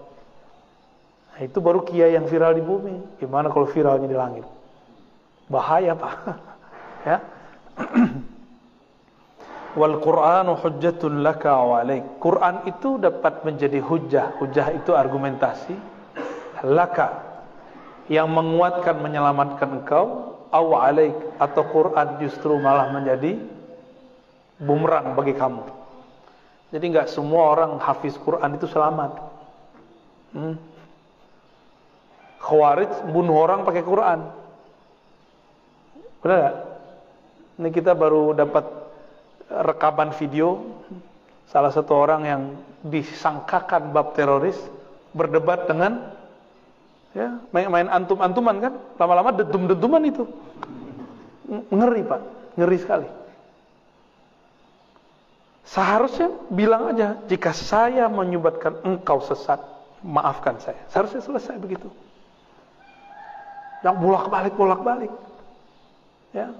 [1.42, 4.46] itu baru kiai yang viral di bumi gimana kalau viralnya di langit
[5.50, 6.14] bahaya pak
[7.08, 7.18] ya
[9.72, 11.80] Wal Qur'anu hujjatun laka wa.
[12.20, 14.36] Quran itu dapat menjadi hujah.
[14.36, 15.72] Hujah itu argumentasi.
[16.68, 17.24] Laka
[18.12, 23.40] yang menguatkan menyelamatkan engkau aw alaik atau Quran justru malah menjadi
[24.60, 25.64] bumerang bagi kamu.
[26.76, 29.12] Jadi nggak semua orang hafiz Quran itu selamat.
[30.36, 30.56] Hmm.
[32.42, 34.20] Khawarij bunuh orang pakai Quran.
[36.26, 36.56] Benar gak?
[37.62, 38.66] Ini kita baru dapat
[39.46, 40.58] rekaman video
[41.46, 42.42] salah satu orang yang
[42.82, 44.58] disangkakan bab teroris
[45.14, 46.10] berdebat dengan
[47.14, 48.74] ya main-main antum-antuman kan?
[48.98, 50.26] Lama-lama dedum-deduman itu.
[51.46, 52.20] Ngeri pak.
[52.58, 53.08] Ngeri sekali.
[55.62, 59.62] Seharusnya bilang aja jika saya menyubatkan engkau sesat
[60.02, 60.82] maafkan saya.
[60.90, 61.86] Seharusnya selesai begitu
[63.82, 65.12] yang bolak-balik bolak-balik
[66.32, 66.50] ya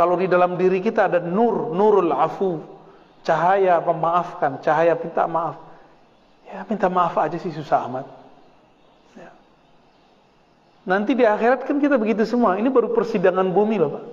[0.00, 2.56] kalau di dalam diri kita ada nur, nurul afu,
[3.20, 5.60] cahaya memaafkan, cahaya minta maaf.
[6.48, 8.08] Ya minta maaf aja sih susah amat.
[9.12, 9.28] Ya.
[10.88, 12.56] Nanti di akhirat kan kita begitu semua.
[12.56, 14.04] Ini baru persidangan bumi loh Pak.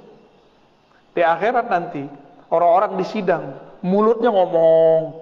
[1.15, 2.03] Di akhirat nanti
[2.51, 5.15] orang-orang disidang, mulutnya ngomong,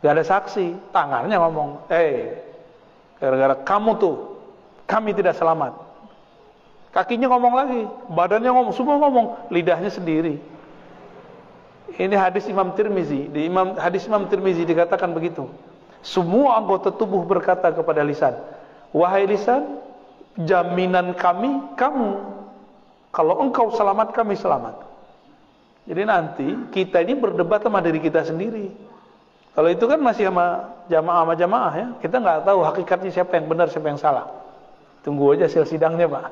[0.00, 2.40] gak ada saksi, tangannya ngomong, eh,
[3.20, 4.31] gara-gara kamu tuh,
[4.92, 5.72] kami tidak selamat.
[6.92, 10.36] Kakinya ngomong lagi, badannya ngomong, semua ngomong, lidahnya sendiri.
[11.96, 13.32] Ini hadis Imam Tirmizi.
[13.32, 15.48] Di Imam hadis Imam Tirmizi dikatakan begitu.
[16.04, 18.36] Semua anggota tubuh berkata kepada lisan,
[18.92, 19.80] "Wahai lisan,
[20.36, 22.10] jaminan kami kamu.
[23.08, 24.76] Kalau engkau selamat, kami selamat."
[25.88, 28.68] Jadi nanti kita ini berdebat sama diri kita sendiri.
[29.52, 31.86] Kalau itu kan masih sama jamaah sama jamaah ya.
[32.00, 34.41] Kita nggak tahu hakikatnya siapa yang benar, siapa yang salah.
[35.02, 36.30] Tunggu aja hasil sidangnya, Pak.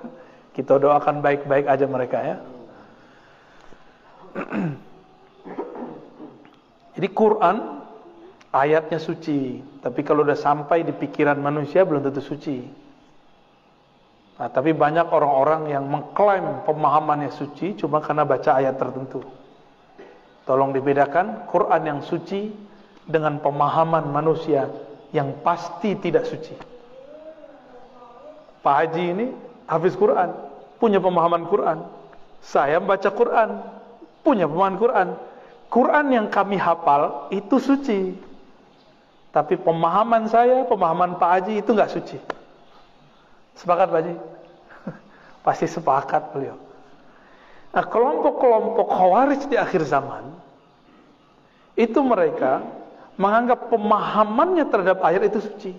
[0.55, 2.37] Kita doakan baik-baik aja mereka ya.
[6.95, 7.83] Jadi Quran
[8.51, 12.59] ayatnya suci, tapi kalau udah sampai di pikiran manusia belum tentu suci.
[14.41, 19.21] Nah, tapi banyak orang-orang yang mengklaim pemahamannya suci cuma karena baca ayat tertentu.
[20.49, 22.49] Tolong dibedakan Quran yang suci
[23.05, 24.67] dengan pemahaman manusia
[25.13, 26.70] yang pasti tidak suci.
[28.61, 29.27] Pak Haji ini
[29.65, 30.33] hafiz Quran,
[30.77, 31.79] punya pemahaman Quran.
[32.41, 33.49] Saya membaca Quran,
[34.21, 35.09] punya pemahaman Quran.
[35.71, 38.17] Quran yang kami hafal itu suci.
[39.31, 42.19] Tapi pemahaman saya, pemahaman Pak Haji itu nggak suci.
[43.55, 44.15] Sepakat Pak Haji?
[45.47, 46.59] Pasti sepakat beliau.
[47.71, 50.27] Nah, kelompok-kelompok khawarij di akhir zaman
[51.79, 52.67] itu mereka
[53.15, 55.73] menganggap pemahamannya terhadap ayat itu suci.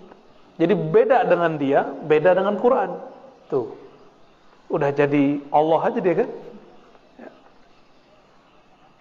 [0.60, 2.90] Jadi beda dengan dia, beda dengan Quran.
[3.48, 3.72] Tuh.
[4.72, 6.28] Udah jadi Allah aja dia kan?
[7.20, 7.30] Ya.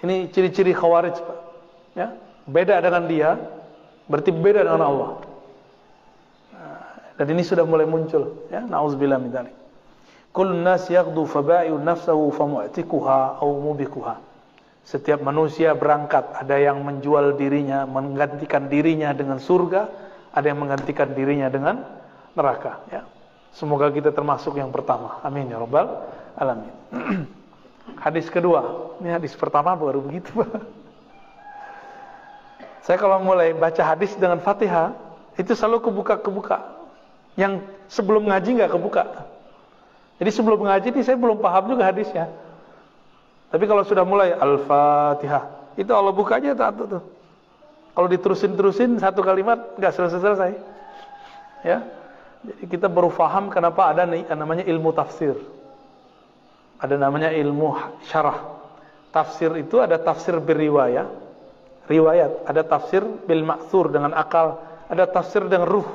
[0.03, 1.39] Ini ciri-ciri khawarij, Pak.
[1.95, 2.07] Ya.
[2.47, 3.39] Beda dengan dia,
[4.07, 5.11] berarti beda dengan Allah.
[6.55, 6.87] Nah,
[7.19, 8.63] dan ini sudah mulai muncul, ya.
[8.63, 9.55] Nauzubillah min dzalik.
[10.31, 14.15] Kullu nas yaghdu faba'i'u nafsahu famu'tikuha aw mubikuha.
[14.87, 20.00] Setiap manusia berangkat, ada yang menjual dirinya, menggantikan dirinya dengan surga,
[20.31, 21.83] ada yang menggantikan dirinya dengan
[22.35, 23.03] neraka, ya.
[23.51, 25.19] Semoga kita termasuk yang pertama.
[25.27, 26.07] Amin ya rabbal
[26.39, 26.71] alamin.
[28.05, 30.31] hadis kedua, ini hadis pertama baru begitu.
[32.81, 34.95] Saya kalau mulai baca hadis dengan Fatihah,
[35.37, 36.81] itu selalu kebuka-kebuka.
[37.37, 39.03] Yang sebelum ngaji nggak kebuka.
[40.17, 42.31] Jadi sebelum ngaji ini saya belum paham juga hadisnya.
[43.51, 47.03] Tapi kalau sudah mulai Al-Fatihah, itu Allah bukanya satu tuh.
[47.91, 50.51] Kalau diterusin-terusin satu kalimat nggak selesai-selesai.
[51.67, 51.83] Ya.
[52.41, 55.37] Jadi kita baru paham kenapa ada namanya ilmu tafsir.
[56.81, 57.77] Ada namanya ilmu
[58.09, 58.57] syarah.
[59.13, 61.05] Tafsir itu ada tafsir beriwayat,
[61.85, 64.57] riwayat, ada tafsir bil maksur dengan akal,
[64.89, 65.85] ada tafsir dengan ruh.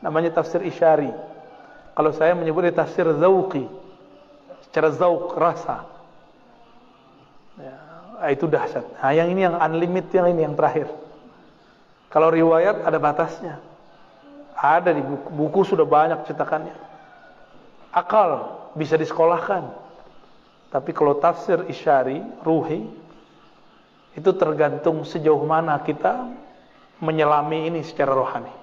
[0.00, 1.12] Namanya tafsir isyari.
[1.92, 3.68] Kalau saya menyebutnya tafsir zauqi.
[4.64, 5.91] Secara zauq, rasa.
[8.22, 8.86] Ya, itu dahsyat.
[9.02, 10.86] Nah, yang ini yang unlimited, yang ini yang terakhir.
[12.06, 13.58] Kalau riwayat ada batasnya.
[14.54, 16.78] Ada di buku, buku sudah banyak cetakannya.
[17.90, 19.74] Akal bisa disekolahkan.
[20.70, 22.86] Tapi kalau tafsir isyari, ruhi,
[24.14, 26.30] itu tergantung sejauh mana kita
[27.02, 28.54] menyelami ini secara rohani.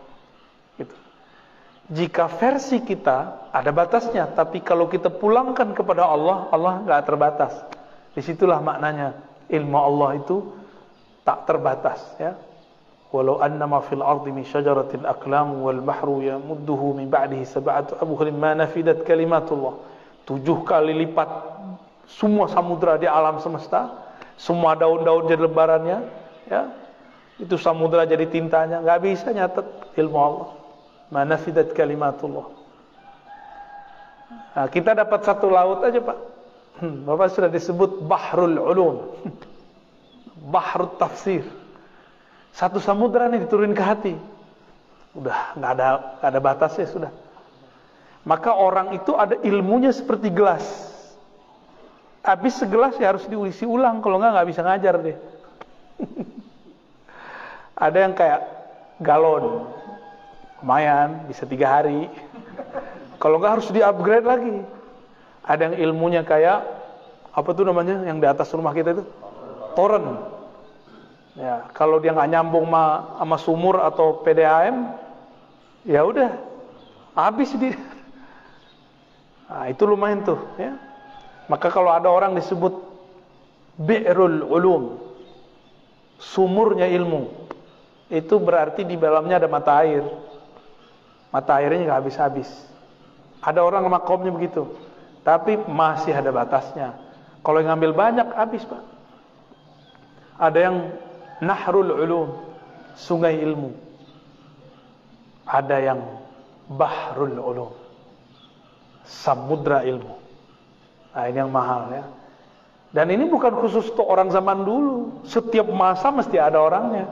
[1.89, 7.53] Jika versi kita ada batasnya, tapi kalau kita pulangkan kepada Allah, Allah nggak terbatas.
[8.13, 10.45] Di situlah maknanya ilmu Allah itu
[11.25, 11.99] tak terbatas.
[12.21, 12.37] Ya.
[13.09, 18.53] Walau annama fil ardi min syajaratin aqlam wal bahru yamudduhu min ba'dihi sab'atu abhurin ma
[18.53, 19.81] nafidat kalimatullah.
[20.29, 21.29] Tujuh kali lipat
[22.05, 23.89] semua samudra di alam semesta,
[24.37, 25.97] semua daun-daun jadi lebarannya,
[26.49, 26.69] ya.
[27.41, 29.65] Itu samudra jadi tintanya, nggak bisa nyatet
[29.97, 30.49] ilmu Allah.
[31.09, 32.45] Manafidat kalimatullah.
[34.53, 36.17] Nah, kita dapat satu laut aja Pak.
[36.79, 38.95] Hmm, Bapak sudah disebut Bahrul Ulum.
[40.51, 41.43] Bahrul Tafsir.
[42.55, 44.15] Satu samudra nih diturun ke hati.
[45.13, 45.87] Udah nggak ada
[46.23, 47.11] nggak ada batasnya sudah.
[48.23, 50.63] Maka orang itu ada ilmunya seperti gelas.
[52.23, 55.17] Habis segelas ya harus diisi ulang kalau nggak nggak bisa ngajar deh.
[57.79, 58.41] ada yang kayak
[58.99, 59.67] galon
[60.59, 62.11] lumayan bisa tiga hari
[63.15, 64.59] kalau nggak harus di upgrade lagi
[65.43, 66.65] ada yang ilmunya kayak
[67.29, 69.03] apa tuh namanya yang di atas rumah kita itu?
[69.77, 70.05] Toren.
[71.39, 74.91] Ya kalau dia nggak nyambung sama, sama sumur atau PDAM
[75.87, 76.35] ya udah
[77.15, 77.71] habis di
[79.47, 80.75] nah, itu lumayan tuh ya.
[81.49, 82.75] Maka kalau ada orang disebut
[83.79, 84.83] bi'rul ulum
[86.19, 87.31] sumurnya ilmu
[88.09, 90.03] itu berarti di dalamnya ada mata air.
[91.29, 92.49] Mata airnya nggak habis-habis.
[93.39, 94.67] Ada orang makomnya begitu,
[95.23, 96.95] tapi masih ada batasnya.
[97.43, 98.83] Kalau yang ngambil banyak habis pak.
[100.39, 100.75] Ada yang
[101.43, 102.29] nahrul ulum,
[102.95, 103.75] sungai ilmu.
[105.49, 105.99] Ada yang
[106.69, 107.71] bahrul ulum,
[109.03, 110.15] samudra ilmu.
[111.09, 112.05] Nah, ini yang mahal ya.
[112.89, 115.25] Dan ini bukan khusus untuk orang zaman dulu.
[115.25, 117.09] Setiap masa mesti ada orangnya.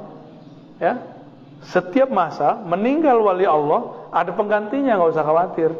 [0.78, 1.02] Ya.
[1.66, 5.72] Setiap masa meninggal wali Allah, ada penggantinya, nggak usah khawatir.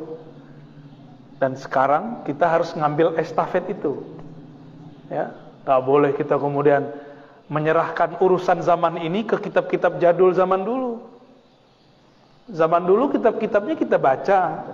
[1.38, 4.02] Dan sekarang kita harus ngambil estafet itu.
[5.08, 6.90] Ya, tak boleh kita kemudian
[7.48, 11.00] menyerahkan urusan zaman ini ke kitab-kitab jadul zaman dulu.
[12.52, 14.66] Zaman dulu kitab-kitabnya kita baca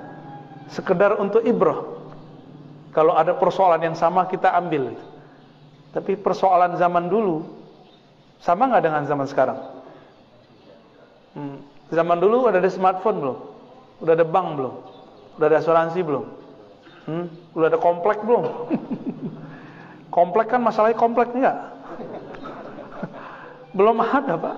[0.72, 1.84] sekedar untuk ibrah.
[2.94, 4.94] Kalau ada persoalan yang sama kita ambil.
[5.94, 7.46] Tapi persoalan zaman dulu
[8.42, 9.60] sama nggak dengan zaman sekarang?
[11.34, 11.58] Hmm.
[11.94, 13.38] Zaman dulu udah ada smartphone belum?
[14.02, 14.76] Udah ada bank belum?
[15.38, 16.43] Udah ada asuransi belum?
[17.04, 17.28] Hmm?
[17.52, 18.44] Udah ada komplek belum?
[20.16, 21.58] komplek kan masalahnya komplek enggak?
[23.78, 24.58] belum ada pak.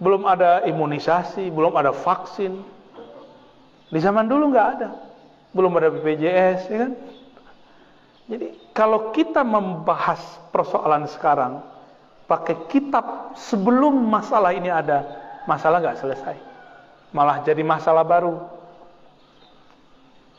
[0.00, 2.60] Belum ada imunisasi, belum ada vaksin.
[3.90, 4.88] Di zaman dulu nggak ada.
[5.50, 6.92] Belum ada BPJS, ya kan?
[8.30, 10.22] Jadi kalau kita membahas
[10.54, 11.66] persoalan sekarang
[12.30, 15.02] pakai kitab sebelum masalah ini ada,
[15.50, 16.36] masalah nggak selesai.
[17.10, 18.38] Malah jadi masalah baru.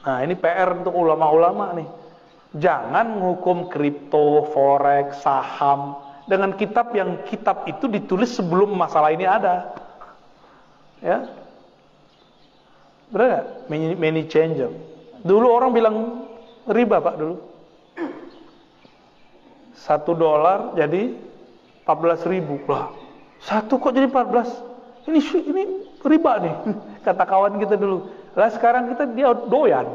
[0.02, 1.90] Nah ini PR untuk ulama-ulama nih.
[2.58, 5.96] Jangan menghukum kripto, forex, saham
[6.28, 9.72] dengan kitab yang kitab itu ditulis sebelum masalah ini ada.
[11.02, 11.26] Ya,
[13.12, 14.72] Benar Many, many changer.
[15.22, 15.96] Dulu orang bilang
[16.66, 17.36] riba pak dulu.
[19.76, 21.12] Satu dolar jadi
[21.84, 22.96] 14 ribu lah.
[23.44, 25.10] Satu kok jadi 14?
[25.12, 25.20] Ini
[25.52, 25.64] ini
[26.00, 26.56] riba nih.
[27.06, 28.08] Kata kawan kita dulu.
[28.36, 29.88] Lah sekarang kita dia doyan.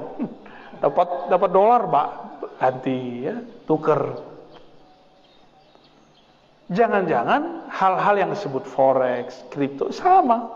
[0.76, 2.08] Dapat dapat dolar, Pak.
[2.60, 4.00] Ganti ya, tuker.
[6.66, 10.50] Jangan-jangan hal-hal yang disebut forex, kripto sama.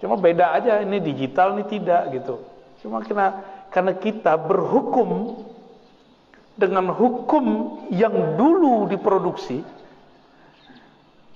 [0.00, 2.40] Cuma beda aja ini digital ini tidak gitu.
[2.80, 5.44] Cuma karena karena kita berhukum
[6.56, 7.44] dengan hukum
[7.92, 9.64] yang dulu diproduksi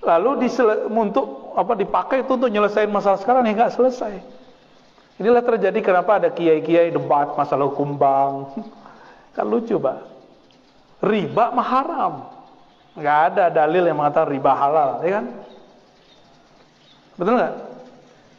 [0.05, 0.45] lalu
[0.93, 4.21] untuk apa dipakai itu untuk nyelesain masalah sekarang ya nggak selesai.
[5.15, 8.59] Inilah terjadi kenapa ada kiai-kiai debat masalah hukum bank.
[9.31, 9.97] Kan lucu, Pak.
[10.99, 12.13] Riba mah haram.
[12.95, 15.25] Nggak ada dalil yang mengatakan riba halal, ya kan?
[17.15, 17.53] Betul nggak?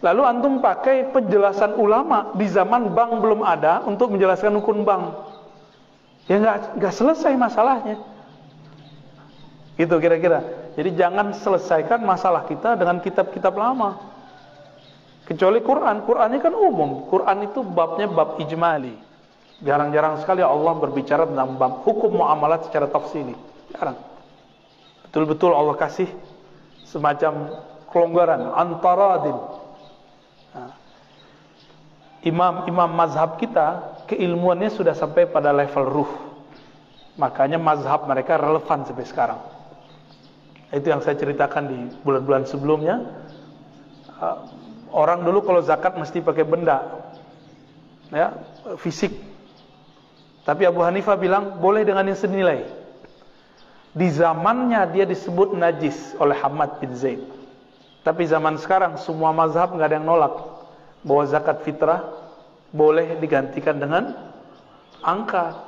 [0.05, 5.17] Lalu antum pakai penjelasan ulama di zaman bank belum ada untuk menjelaskan hukum bank.
[6.29, 7.97] Ya nggak nggak selesai masalahnya.
[9.81, 10.45] Gitu kira-kira.
[10.77, 14.16] Jadi jangan selesaikan masalah kita dengan kitab-kitab lama.
[15.27, 16.07] Kecuali Quran.
[16.07, 17.11] Quran ini kan umum.
[17.11, 18.95] Quran itu babnya bab ijmali.
[19.61, 23.35] Jarang-jarang sekali Allah berbicara tentang bab hukum muamalat secara tafsili.
[23.75, 23.99] Jarang.
[25.09, 26.07] Betul-betul Allah kasih
[26.87, 27.59] semacam
[27.91, 29.39] kelonggaran antara din
[32.27, 36.13] imam-imam mazhab kita keilmuannya sudah sampai pada level ruh.
[37.17, 39.41] Makanya mazhab mereka relevan sampai sekarang.
[40.75, 43.01] Itu yang saya ceritakan di bulan-bulan sebelumnya.
[44.95, 47.07] Orang dulu kalau zakat mesti pakai benda.
[48.11, 48.39] Ya,
[48.79, 49.13] fisik.
[50.47, 52.63] Tapi Abu Hanifah bilang boleh dengan yang senilai.
[53.97, 57.19] Di zamannya dia disebut najis oleh Hamad bin Zaid.
[58.07, 60.39] Tapi zaman sekarang semua mazhab nggak ada yang nolak
[61.03, 62.07] bahwa zakat fitrah
[62.71, 64.15] boleh digantikan dengan
[65.03, 65.67] angka.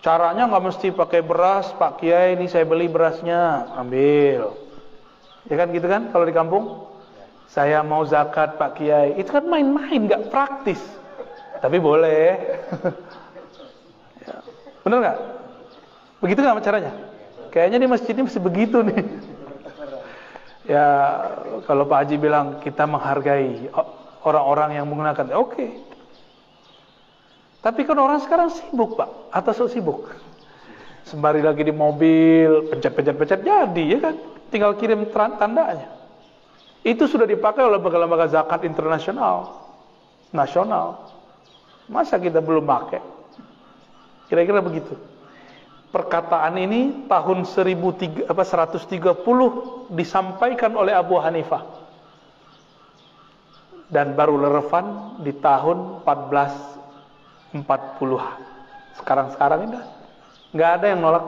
[0.00, 4.56] Caranya nggak mesti pakai beras, Pak Kiai ini saya beli berasnya, ambil.
[5.50, 6.88] Ya kan gitu kan kalau di kampung?
[7.48, 10.80] Saya mau zakat Pak Kiai, itu kan main-main nggak praktis.
[11.64, 12.36] Tapi boleh.
[14.28, 14.36] ya.
[14.84, 15.18] Bener nggak?
[16.20, 16.92] Begitu nggak caranya?
[17.48, 19.02] Kayaknya di masjid ini masih begitu nih.
[20.68, 20.86] Ya
[21.64, 23.72] kalau Pak Haji bilang kita menghargai
[24.20, 25.56] orang-orang yang menggunakan, oke.
[25.56, 25.70] Okay.
[27.64, 30.12] Tapi kan orang sekarang sibuk Pak, atau so sibuk.
[31.08, 34.14] Sembari lagi di mobil, pencet-pencet-pencet jadi ya kan,
[34.52, 35.97] tinggal kirim tandanya.
[36.86, 39.66] Itu sudah dipakai oleh lembaga-lembaga zakat internasional,
[40.30, 41.10] nasional.
[41.88, 43.00] Masa kita belum pakai?
[44.28, 44.94] Kira-kira begitu.
[45.88, 48.28] Perkataan ini tahun 130
[49.88, 51.64] disampaikan oleh Abu Hanifah.
[53.88, 57.56] Dan baru relevan di tahun 1440
[59.00, 59.80] sekarang-sekarang ini
[60.52, 61.24] nggak ada yang nolak.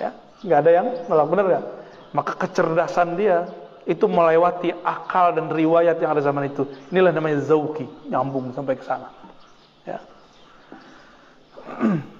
[0.00, 1.26] Ya nggak ada yang nolak.
[1.28, 1.64] Benar nggak?
[2.16, 3.44] Maka kecerdasan dia
[3.88, 8.84] itu melewati akal dan riwayat yang ada zaman itu inilah namanya zauki nyambung sampai ke
[8.84, 9.08] sana
[9.88, 9.98] ya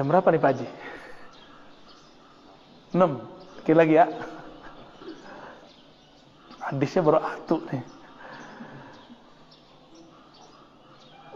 [0.00, 0.68] Jam berapa nih Pak Haji?
[2.96, 3.60] 6.
[3.60, 4.06] Dikit lagi ya.
[6.64, 7.84] Hadisnya baru atu nih.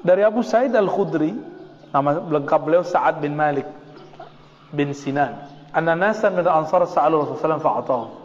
[0.05, 1.37] Dari Abu Sa'id Al-Khudri,
[1.93, 3.69] nama lengkap beliau Sa'ad bin Malik
[4.73, 5.45] bin Sinan.
[5.77, 8.01] Anna nasan min ansar sa'alu Rasulullah fa'atahu.
[8.01, 8.24] Uh,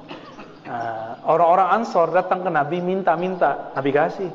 [1.26, 4.32] orang-orang Ansor datang ke Nabi minta-minta, Nabi kasih.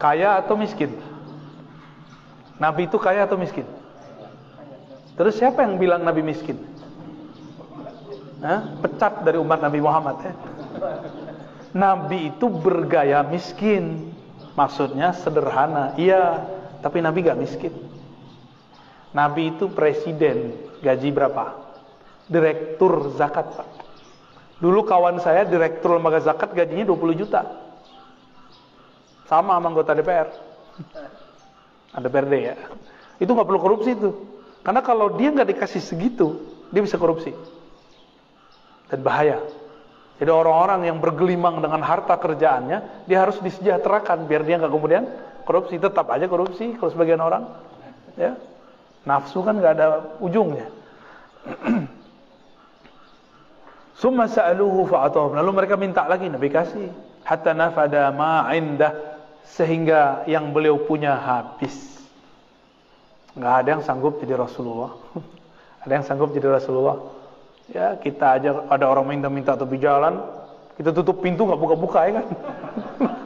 [0.00, 0.96] Kaya atau miskin?
[2.56, 3.64] Nabi itu kaya atau miskin?
[5.16, 6.56] Terus siapa yang bilang Nabi miskin?
[8.40, 8.80] Hah?
[8.80, 10.32] Pecat dari umat Nabi Muhammad ya.
[11.76, 14.16] Nabi itu bergaya miskin.
[14.56, 15.92] Maksudnya sederhana.
[16.00, 16.48] Iya,
[16.80, 17.72] tapi Nabi gak miskin.
[19.12, 21.58] Nabi itu presiden, gaji berapa?
[22.30, 23.68] Direktur zakat, Pak.
[24.60, 27.48] Dulu kawan saya direktur lembaga zakat gajinya 20 juta.
[29.24, 30.28] Sama sama anggota DPR.
[31.96, 32.56] Ada DPRD ya.
[33.16, 34.10] Itu nggak perlu korupsi itu.
[34.60, 36.36] Karena kalau dia nggak dikasih segitu,
[36.68, 37.32] dia bisa korupsi.
[38.92, 39.40] Dan bahaya.
[40.20, 45.08] Jadi orang-orang yang bergelimang dengan harta kerjaannya, dia harus disejahterakan biar dia nggak kemudian
[45.48, 45.80] korupsi.
[45.80, 47.48] Tetap aja korupsi kalau sebagian orang.
[48.20, 48.36] Ya.
[49.08, 49.86] Nafsu kan nggak ada
[50.20, 50.68] ujungnya.
[54.00, 55.36] Summa sa'aluhu fa'atahum.
[55.36, 56.88] Lalu mereka minta lagi Nabi kasih.
[57.20, 58.96] Hatta nafada ma indah
[59.44, 62.00] sehingga yang beliau punya habis.
[63.36, 64.96] Nggak ada yang sanggup jadi Rasulullah.
[65.84, 66.96] ada yang sanggup jadi Rasulullah.
[67.68, 70.24] Ya kita aja ada orang minta-minta atau jalan,
[70.80, 72.26] kita tutup pintu nggak buka-buka ya kan.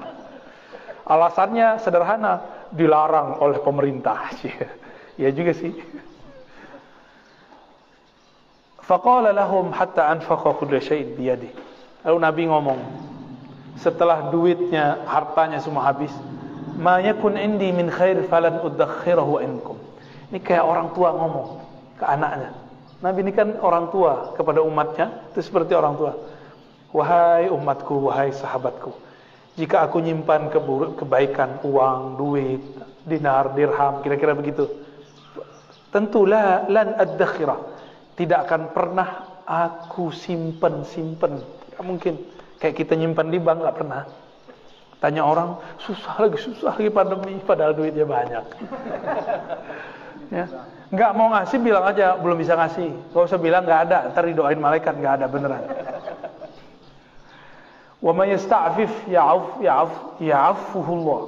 [1.14, 2.42] Alasannya sederhana,
[2.74, 4.26] dilarang oleh pemerintah.
[5.22, 5.70] ya juga sih.
[8.84, 11.48] Faqala lahum hatta anfaqa syai'in biyadi.
[12.04, 12.80] Lalu Nabi ngomong,
[13.80, 16.12] setelah duitnya, hartanya semua habis,
[16.76, 19.80] ma yakun indi min khair falan udakhirahu inkum.
[20.28, 21.48] Ini kayak orang tua ngomong
[21.96, 22.52] ke anaknya.
[23.00, 26.12] Nabi ini kan orang tua kepada umatnya, itu seperti orang tua.
[26.92, 28.92] Wahai umatku, wahai sahabatku,
[29.58, 30.50] jika aku nyimpan
[30.98, 32.62] kebaikan, uang, duit,
[33.06, 34.66] dinar, dirham, kira-kira begitu,
[35.90, 37.73] tentulah lan ad-dakhirah.
[38.14, 39.08] Tidak akan pernah
[39.44, 41.42] aku simpen-simpen.
[41.82, 42.14] mungkin
[42.62, 44.02] kayak kita nyimpan di bank nggak pernah.
[45.02, 48.44] Tanya orang, susah lagi, susah lagi pandemi, padahal duitnya banyak.
[50.38, 50.46] ya.
[50.94, 52.88] Nggak mau ngasih bilang aja belum bisa ngasih.
[53.12, 55.60] Gak usah bilang nggak ada, ntar didoain malaikat nggak ada beneran.
[58.04, 59.92] Wa yasta'fif ya'af ya'af
[60.22, 61.20] ya'afuhullah.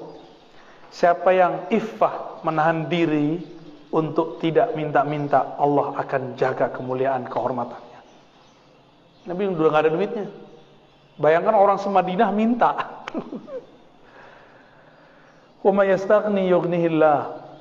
[0.94, 3.55] Siapa yang iffah menahan diri
[3.90, 8.00] untuk tidak minta-minta, Allah akan jaga kemuliaan kehormatannya.
[9.26, 10.26] Nabi udah nggak ada duitnya.
[11.16, 12.70] Bayangkan orang semadinah minta.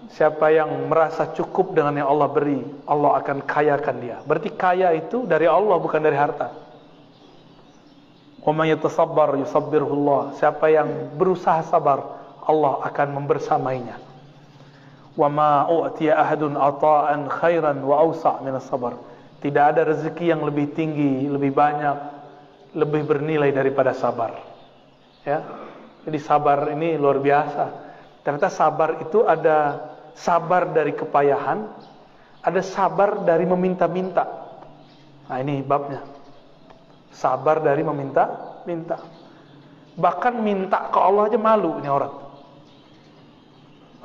[0.06, 4.22] Siapa yang merasa cukup dengan yang Allah beri, Allah akan kayakan dia.
[4.22, 6.54] Berarti kaya itu dari Allah bukan dari harta.
[10.38, 13.98] Siapa yang berusaha sabar, Allah akan membersamainya.
[15.16, 18.44] Wa ma u'tiya ahadun ata'an khairan wa awsa'.
[19.40, 21.98] Tidak ada rezeki yang lebih tinggi, lebih banyak,
[22.76, 24.36] lebih bernilai daripada sabar.
[25.24, 25.42] Ya.
[26.06, 27.66] Jadi sabar ini luar biasa.
[28.22, 29.86] Ternyata sabar itu ada
[30.18, 31.66] sabar dari kepayahan,
[32.42, 34.26] ada sabar dari meminta-minta.
[35.30, 36.02] Nah ini babnya.
[37.14, 38.98] Sabar dari meminta-minta.
[39.96, 42.25] Bahkan minta ke Allah aja malu ini orang.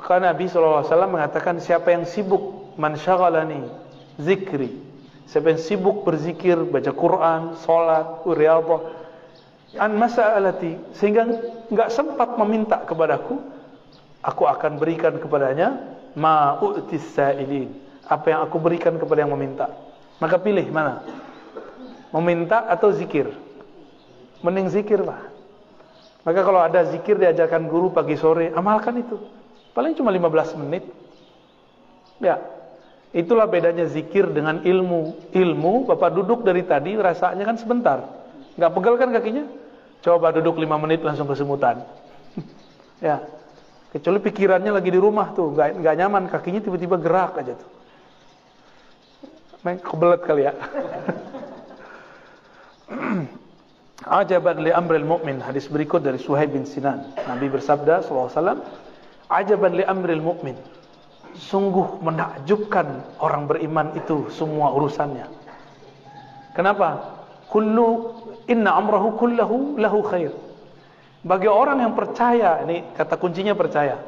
[0.01, 3.69] Karena Nabi SAW mengatakan siapa yang sibuk mansyaghalani
[4.17, 4.73] zikri.
[5.29, 8.81] Siapa yang sibuk berzikir, baca Quran, sholat, riyadhah.
[9.79, 10.75] An mas'alati.
[10.97, 11.23] Sehingga
[11.71, 13.39] enggak sempat meminta kepadaku.
[14.21, 17.71] Aku akan berikan kepadanya ma u'tis sa'ilin.
[18.11, 19.71] Apa yang aku berikan kepada yang meminta.
[20.19, 21.01] Maka pilih mana?
[22.11, 23.31] Meminta atau zikir?
[24.43, 25.31] Mending zikir, Pak.
[26.27, 29.17] Maka kalau ada zikir diajarkan guru pagi sore, amalkan itu.
[29.71, 30.83] Paling cuma 15 menit.
[32.19, 32.39] Ya.
[33.11, 35.31] Itulah bedanya zikir dengan ilmu.
[35.35, 37.99] Ilmu, Bapak duduk dari tadi rasanya kan sebentar.
[38.55, 39.45] Enggak pegel kan kakinya?
[40.03, 41.83] Coba duduk 5 menit langsung kesemutan.
[43.03, 43.19] ya.
[43.91, 47.69] Kecuali pikirannya lagi di rumah tuh, nggak nggak nyaman, kakinya tiba-tiba gerak aja tuh.
[49.67, 50.55] Main kebelet kali ya.
[54.01, 58.57] Ajaban li amril mu'min Hadis berikut dari Suhaib bin Sinan Nabi bersabda SAW
[59.31, 60.59] Ajaban li amril mu'min
[61.31, 65.31] Sungguh menakjubkan orang beriman itu semua urusannya
[66.51, 67.15] Kenapa?
[67.47, 68.19] Kullu
[68.51, 70.35] inna amrahu kullahu lahu khair
[71.21, 74.01] bagi orang yang percaya, ini kata kuncinya percaya.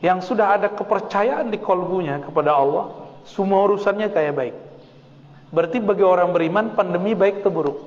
[0.00, 2.88] Yang sudah ada kepercayaan di kolbunya kepada Allah,
[3.28, 4.56] semua urusannya kayak baik.
[5.52, 7.78] Berarti bagi orang beriman, pandemi baik atau buruk?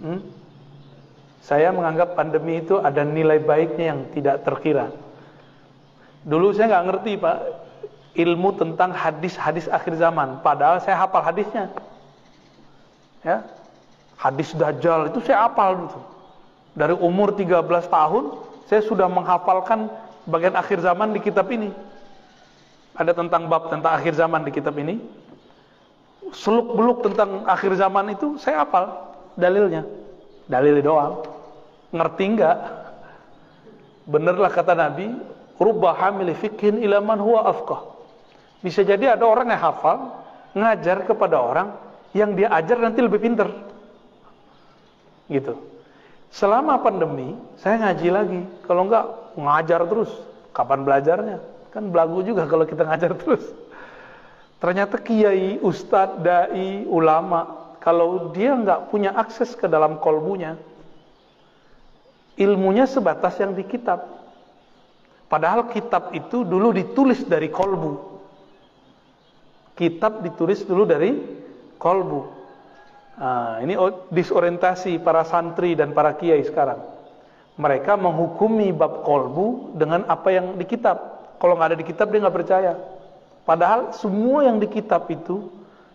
[0.00, 0.22] Hmm?
[1.42, 4.94] Saya menganggap pandemi itu ada nilai baiknya yang tidak terkira.
[6.24, 7.36] Dulu saya nggak ngerti pak
[8.16, 10.42] ilmu tentang hadis-hadis akhir zaman.
[10.44, 11.70] Padahal saya hafal hadisnya.
[13.20, 13.44] Ya,
[14.16, 16.00] hadis Dajjal itu saya hafal gitu.
[16.72, 18.24] Dari umur 13 tahun
[18.68, 19.90] saya sudah menghafalkan
[20.24, 21.72] bagian akhir zaman di kitab ini.
[22.96, 25.00] Ada tentang bab tentang akhir zaman di kitab ini.
[26.30, 28.92] Seluk beluk tentang akhir zaman itu saya hafal
[29.40, 29.88] dalilnya.
[30.50, 31.24] Dalil doang.
[31.90, 32.58] Ngerti enggak?
[34.06, 35.14] Benerlah kata Nabi,
[35.60, 37.84] rubah hamil fikhin ilaman huwa afqah.
[38.64, 40.24] Bisa jadi ada orang yang hafal,
[40.56, 41.68] ngajar kepada orang
[42.16, 43.46] yang dia ajar nanti lebih pinter.
[45.30, 45.54] Gitu.
[46.32, 48.40] Selama pandemi, saya ngaji lagi.
[48.66, 49.06] Kalau enggak,
[49.38, 50.10] ngajar terus.
[50.50, 51.38] Kapan belajarnya?
[51.70, 53.44] Kan belagu juga kalau kita ngajar terus.
[54.60, 60.60] Ternyata kiai, ustadz, dai, ulama, kalau dia nggak punya akses ke dalam kolbunya,
[62.36, 64.19] ilmunya sebatas yang di kitab.
[65.30, 68.10] Padahal kitab itu dulu ditulis dari kolbu.
[69.78, 71.14] Kitab ditulis dulu dari
[71.78, 72.20] kolbu.
[73.14, 73.78] Nah, ini
[74.10, 76.82] disorientasi para santri dan para kiai sekarang.
[77.62, 80.98] Mereka menghukumi bab kolbu dengan apa yang di kitab.
[81.38, 82.72] Kalau nggak ada di kitab dia nggak percaya.
[83.46, 85.46] Padahal semua yang di kitab itu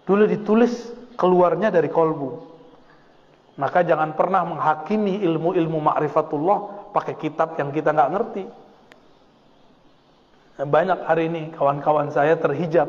[0.08, 2.56] dulu ditulis keluarnya dari kolbu.
[3.60, 8.44] Maka jangan pernah menghakimi ilmu-ilmu ma'rifatullah pakai kitab yang kita nggak ngerti.
[10.56, 12.88] Banyak hari ini kawan-kawan saya terhijab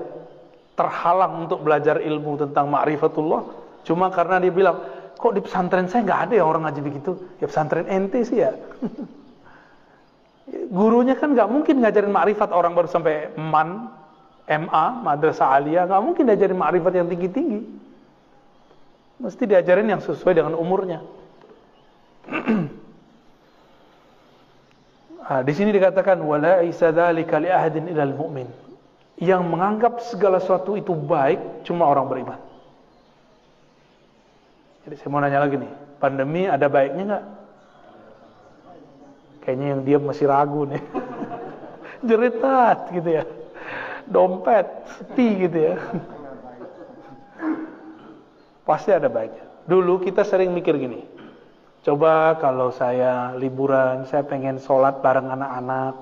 [0.78, 3.42] terhalang untuk belajar ilmu tentang ma'rifatullah.
[3.82, 4.76] Cuma karena dia bilang
[5.18, 7.18] kok di pesantren saya nggak ada ya orang ngaji begitu?
[7.42, 8.54] Ya pesantren ente sih ya.
[10.76, 13.90] Gurunya kan nggak mungkin ngajarin ma'rifat orang baru sampai man
[14.46, 15.90] MA madrasah aliyah.
[15.90, 17.60] Nggak mungkin diajarin ma'rifat yang tinggi-tinggi.
[19.16, 21.00] Mesti diajarin yang sesuai dengan umurnya
[25.26, 28.46] nah, di sini dikatakan wala isa dzalika li ahadin ilal mu'min
[29.16, 32.40] yang menganggap segala sesuatu itu baik cuma orang beriman.
[34.86, 37.24] Jadi saya mau nanya lagi nih, pandemi ada baiknya nggak?
[39.42, 40.82] Kayaknya yang dia masih ragu nih.
[42.06, 43.24] Jeritat gitu ya.
[44.06, 45.74] Dompet, sepi gitu ya.
[48.68, 49.42] Pasti ada baiknya.
[49.66, 51.02] Dulu kita sering mikir gini.
[51.86, 55.94] Coba kalau saya liburan, saya pengen sholat bareng anak-anak.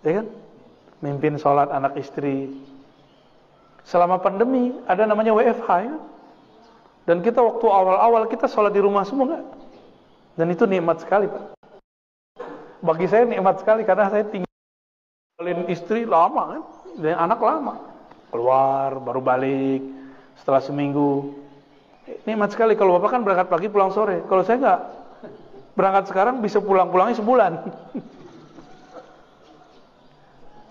[0.00, 0.26] Ya kan?
[1.04, 2.48] mimpin sholat anak istri.
[3.84, 5.96] Selama pandemi ada namanya WFH ya.
[7.08, 9.44] Dan kita waktu awal-awal kita sholat di rumah semua enggak?
[10.36, 11.44] Dan itu nikmat sekali Pak.
[12.80, 16.62] Bagi saya nikmat sekali karena saya tinggalin istri lama kan.
[17.00, 17.74] Dan anak lama.
[18.32, 19.82] Keluar, baru balik.
[20.38, 21.39] Setelah seminggu.
[22.26, 24.22] Nikmat sekali kalau Bapak kan berangkat pagi pulang sore.
[24.26, 24.80] Kalau saya enggak.
[25.74, 27.52] Berangkat sekarang bisa pulang-pulangnya sebulan.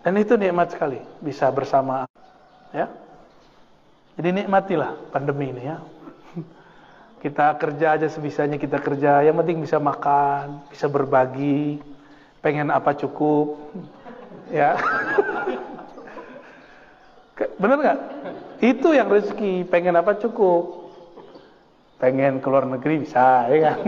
[0.03, 2.07] Dan itu nikmat sekali bisa bersama
[2.71, 2.87] ya.
[4.15, 5.77] Jadi nikmatilah pandemi ini ya.
[7.23, 11.83] Kita kerja aja sebisanya kita kerja, yang penting bisa makan, bisa berbagi,
[12.39, 13.55] pengen apa cukup.
[14.49, 14.81] Ya.
[17.61, 17.99] Bener nggak?
[18.65, 20.88] Itu yang rezeki, pengen apa cukup.
[21.99, 23.79] Pengen keluar negeri bisa, ya kan?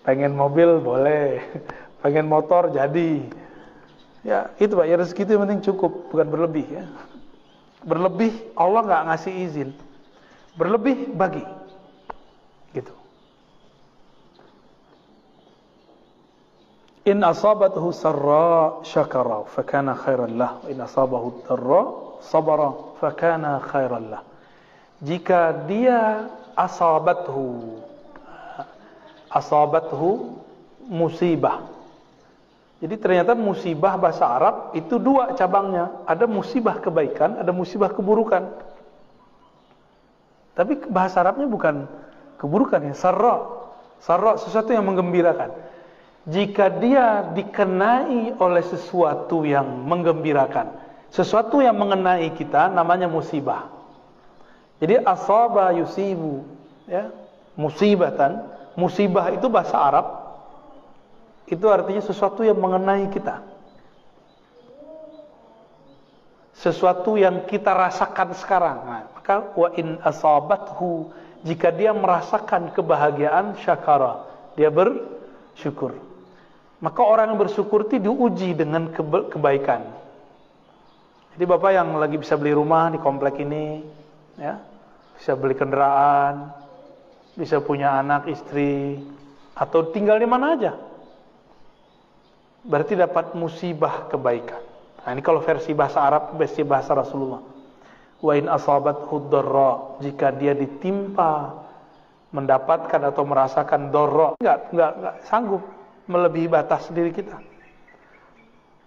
[0.00, 1.44] Pengen mobil boleh,
[2.00, 3.20] pengen motor jadi.
[4.24, 6.84] Ya, itu Pak, ya rezeki itu yang penting cukup, bukan berlebih ya.
[7.84, 9.70] Berlebih Allah nggak ngasih izin.
[10.56, 11.44] Berlebih bagi.
[12.76, 12.92] Gitu.
[17.08, 20.60] In asabathu sarra syakara fakana khairan lah.
[20.68, 21.82] In asabahu darra
[22.20, 24.22] sabara fakana khairan lah.
[25.00, 27.78] Jika dia asabathu
[29.30, 30.38] asabathu
[30.86, 31.80] musibah
[32.80, 36.00] jadi ternyata musibah bahasa Arab itu dua cabangnya.
[36.08, 38.48] Ada musibah kebaikan, ada musibah keburukan.
[40.56, 41.84] Tapi bahasa Arabnya bukan
[42.40, 43.44] keburukan ya, sarra.
[44.00, 45.52] Sarra sesuatu yang menggembirakan.
[46.24, 50.72] Jika dia dikenai oleh sesuatu yang menggembirakan,
[51.12, 53.68] sesuatu yang mengenai kita namanya musibah.
[54.80, 56.42] Jadi asaba yusibu,
[56.88, 57.12] ya,
[57.54, 58.48] musibatan.
[58.78, 60.06] Musibah itu bahasa Arab
[61.50, 63.42] itu artinya sesuatu yang mengenai kita.
[66.54, 68.78] Sesuatu yang kita rasakan sekarang.
[68.86, 71.10] Nah, maka wa in asabathu
[71.42, 74.24] jika dia merasakan kebahagiaan syakara,
[74.54, 75.98] dia bersyukur.
[76.80, 78.88] Maka orang yang bersyukur itu diuji dengan
[79.28, 79.84] kebaikan.
[81.36, 83.84] Jadi Bapak yang lagi bisa beli rumah di komplek ini,
[84.36, 84.60] ya,
[85.20, 86.48] bisa beli kendaraan,
[87.36, 89.04] bisa punya anak, istri,
[89.52, 90.72] atau tinggal di mana aja.
[92.60, 94.60] berarti dapat musibah kebaikan.
[95.00, 97.40] Nah, ini kalau versi bahasa Arab, versi bahasa Rasulullah.
[98.20, 101.56] Wa in asabat hudarra, jika dia ditimpa
[102.36, 105.64] mendapatkan atau merasakan dorro, enggak, enggak, enggak sanggup
[106.04, 107.40] melebihi batas diri kita.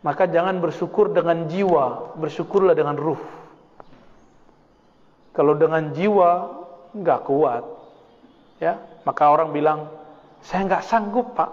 [0.06, 3.20] Maka jangan bersyukur dengan jiwa, bersyukurlah dengan ruh.
[5.34, 6.62] Kalau dengan jiwa
[6.94, 7.66] enggak kuat,
[8.62, 9.90] ya, maka orang bilang,
[10.46, 11.50] saya enggak sanggup pak,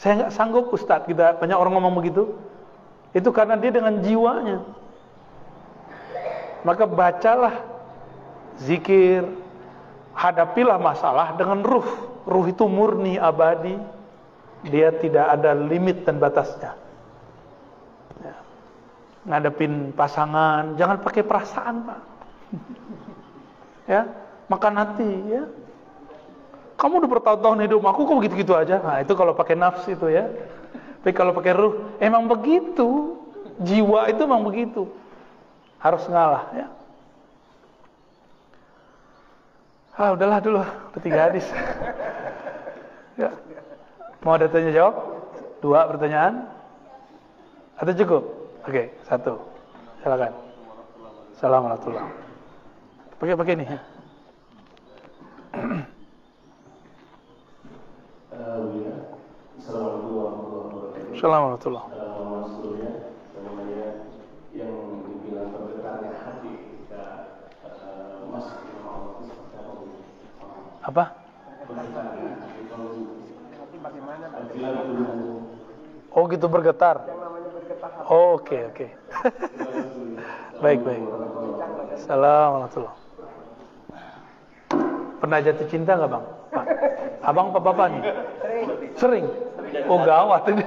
[0.00, 1.04] saya enggak sanggup Ustadz.
[1.04, 2.36] Kita banyak orang ngomong begitu.
[3.12, 4.64] Itu karena dia dengan jiwanya.
[6.64, 7.64] Maka bacalah
[8.60, 9.24] zikir,
[10.16, 11.88] hadapilah masalah dengan ruh.
[12.24, 13.76] Ruh itu murni, abadi.
[14.66, 16.74] Dia tidak ada limit dan batasnya.
[18.24, 18.36] Ya.
[19.28, 22.00] Ngadepin pasangan, jangan pakai perasaan, Pak.
[23.92, 24.06] ya,
[24.46, 25.42] makan hati, ya.
[26.76, 28.76] Kamu udah bertahun-tahun hidup aku kok begitu-gitu aja?
[28.84, 30.28] Nah, itu kalau pakai nafsu itu ya.
[31.00, 33.16] Tapi kalau pakai ruh, emang begitu.
[33.56, 34.84] Jiwa itu emang begitu.
[35.80, 36.66] Harus ngalah ya.
[39.96, 41.48] Ah, udahlah dulu, udah tiga hadis.
[43.22, 43.32] ya.
[44.20, 44.94] Mau ada tanya jawab?
[45.64, 46.52] Dua pertanyaan?
[47.80, 48.22] Atau cukup?
[48.68, 49.40] Oke, satu.
[50.04, 50.36] Silakan.
[51.32, 52.25] Assalamualaikum
[53.16, 53.68] Pakai pakai nih.
[61.16, 62.12] Assalamualaikum warahmatullahi Allah itu
[62.52, 62.76] seperti
[70.86, 71.04] apa?
[76.12, 76.96] Oh gitu bergetar.
[78.08, 78.86] Oh, oke oke.
[80.64, 81.04] baik baik.
[81.96, 83.05] Assalamualaikum.
[85.26, 86.24] Pernah jatuh cinta nggak bang?
[86.54, 86.64] Pak?
[87.26, 88.02] Abang apa bapak nih?
[88.94, 89.26] Sering.
[89.90, 90.62] Oh gawat ini.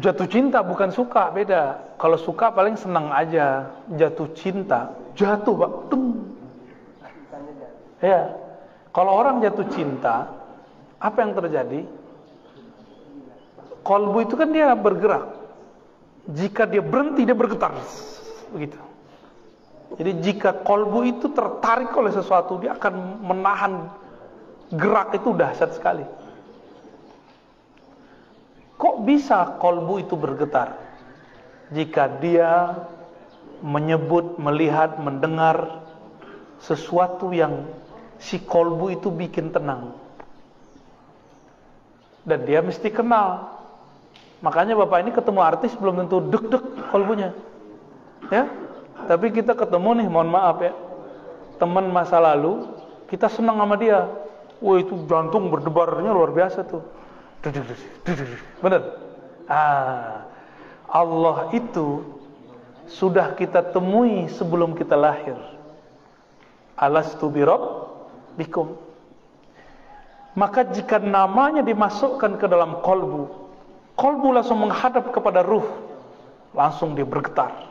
[0.00, 1.76] Jatuh cinta bukan suka, beda.
[2.00, 3.76] Kalau suka paling senang aja.
[3.92, 5.70] Jatuh cinta, jatuh pak.
[5.92, 6.32] Tung.
[8.00, 8.32] Ya.
[8.96, 10.32] Kalau orang jatuh cinta,
[10.96, 11.84] apa yang terjadi?
[13.84, 15.28] Kolbu itu kan dia bergerak.
[16.24, 17.76] Jika dia berhenti, dia bergetar.
[18.48, 18.80] Begitu.
[20.00, 23.92] Jadi jika kolbu itu tertarik oleh sesuatu, dia akan menahan
[24.72, 26.08] gerak itu dahsyat sekali.
[28.80, 30.80] Kok bisa kolbu itu bergetar?
[31.68, 32.80] Jika dia
[33.60, 35.84] menyebut, melihat, mendengar
[36.64, 37.68] sesuatu yang
[38.16, 39.92] si kolbu itu bikin tenang.
[42.24, 43.52] Dan dia mesti kenal.
[44.40, 47.36] Makanya bapak ini ketemu artis belum tentu deg-deg kolbunya.
[48.32, 48.48] Ya,
[49.06, 50.72] tapi kita ketemu nih, mohon maaf ya,
[51.60, 52.66] teman masa lalu,
[53.06, 54.08] kita senang sama dia.
[54.60, 56.84] Wah itu jantung berdebarnya luar biasa tuh.
[58.64, 58.82] Benar?
[59.48, 60.28] Ah,
[60.88, 62.04] Allah itu
[62.90, 65.36] sudah kita temui sebelum kita lahir.
[66.76, 67.88] Alastu birob
[68.36, 68.76] bikum.
[70.36, 73.28] Maka jika namanya dimasukkan ke dalam kolbu,
[73.96, 75.66] kolbu langsung menghadap kepada ruh,
[76.54, 77.69] langsung dia bergetar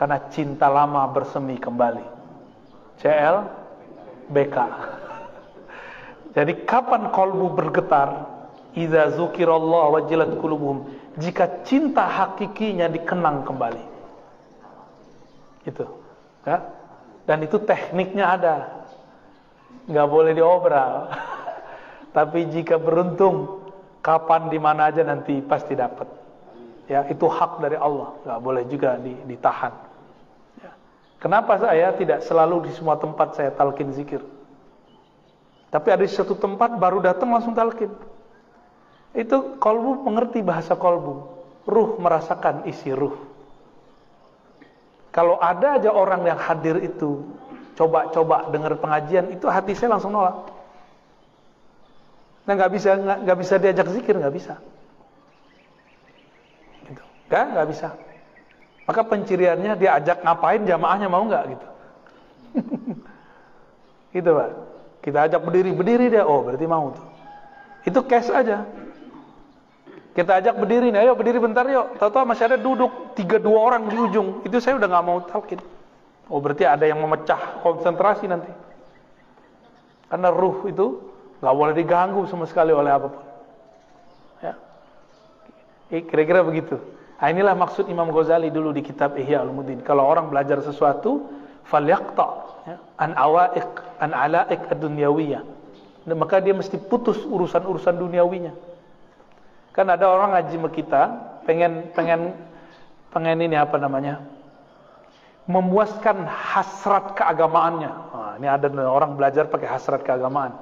[0.00, 2.00] karena cinta lama bersemi kembali.
[3.04, 3.36] CL
[4.32, 4.56] BK.
[6.32, 8.40] Jadi kapan kolbu bergetar?
[8.72, 10.88] Iza zukirallah wajilat kulubuhum.
[11.20, 13.84] Jika cinta hakikinya dikenang kembali.
[15.68, 15.84] Itu.
[16.48, 16.64] Ya?
[17.28, 18.56] Dan itu tekniknya ada.
[19.84, 21.12] Nggak boleh diobral.
[22.16, 23.68] Tapi jika beruntung,
[24.00, 26.08] kapan di mana aja nanti pasti dapat.
[26.88, 28.16] Ya, itu hak dari Allah.
[28.24, 29.89] Nggak boleh juga ditahan.
[31.20, 34.24] Kenapa saya tidak selalu di semua tempat saya talkin zikir?
[35.68, 37.92] Tapi ada di satu tempat baru datang langsung talkin.
[39.12, 41.28] Itu kolbu mengerti bahasa kolbu.
[41.68, 43.14] Ruh merasakan isi ruh.
[45.12, 47.22] Kalau ada aja orang yang hadir itu
[47.76, 50.48] coba-coba dengar pengajian itu hati saya langsung nolak.
[52.48, 54.54] Nah nggak bisa nggak bisa diajak zikir nggak bisa.
[56.88, 57.02] Gitu.
[57.28, 57.88] Gak nggak bisa.
[58.90, 61.66] Maka penciriannya dia ajak ngapain jamaahnya mau nggak gitu.
[64.18, 64.50] gitu Pak.
[64.98, 66.26] Kita ajak berdiri, berdiri dia.
[66.26, 67.06] Oh, berarti mau tuh.
[67.86, 68.66] Itu cash aja.
[70.10, 72.02] Kita ajak berdiri nih, ayo berdiri bentar yuk.
[72.02, 74.42] Tahu-tahu masih ada duduk tiga dua orang di ujung.
[74.42, 75.62] Itu saya udah nggak mau talkin.
[76.26, 78.50] Oh, berarti ada yang memecah konsentrasi nanti.
[80.10, 80.98] Karena ruh itu
[81.38, 83.22] nggak boleh diganggu sama sekali oleh apa pun.
[84.42, 84.58] Ya.
[86.10, 86.98] Kira-kira begitu.
[87.20, 89.84] Nah, inilah maksud Imam Ghazali dulu di kitab Ihya Ulumuddin.
[89.84, 91.28] Kalau orang belajar sesuatu,
[91.68, 92.28] falyaqta
[92.64, 94.64] ya, an awaiq an alaik.
[94.72, 98.56] Dan maka dia mesti putus urusan-urusan duniawinya.
[99.76, 101.02] Kan ada orang ngaji sama kita,
[101.44, 102.32] pengen pengen
[103.12, 104.24] pengen ini apa namanya?
[105.44, 107.92] Memuaskan hasrat keagamaannya.
[108.16, 110.56] Nah, ini ada orang belajar pakai hasrat keagamaan.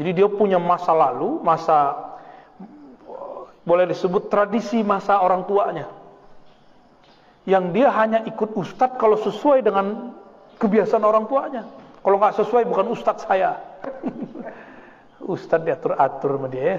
[0.00, 2.11] Jadi dia punya masa lalu, masa
[3.62, 5.86] boleh disebut tradisi masa orang tuanya.
[7.42, 10.14] Yang dia hanya ikut ustadz kalau sesuai dengan
[10.58, 11.66] kebiasaan orang tuanya.
[12.02, 13.58] Kalau nggak sesuai bukan ustadz saya.
[15.34, 16.78] ustadz diatur-atur sama dia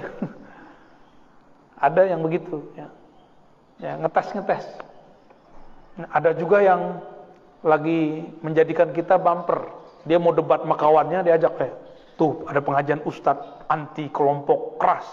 [1.88, 2.88] Ada yang begitu ya.
[3.82, 4.64] Ya, ngetes-ngetes.
[6.14, 7.02] Ada juga yang
[7.64, 9.68] lagi menjadikan kita bumper.
[10.04, 11.76] Dia mau debat makawannya diajak kayak,
[12.20, 15.08] tuh ada pengajian ustadz anti kelompok keras.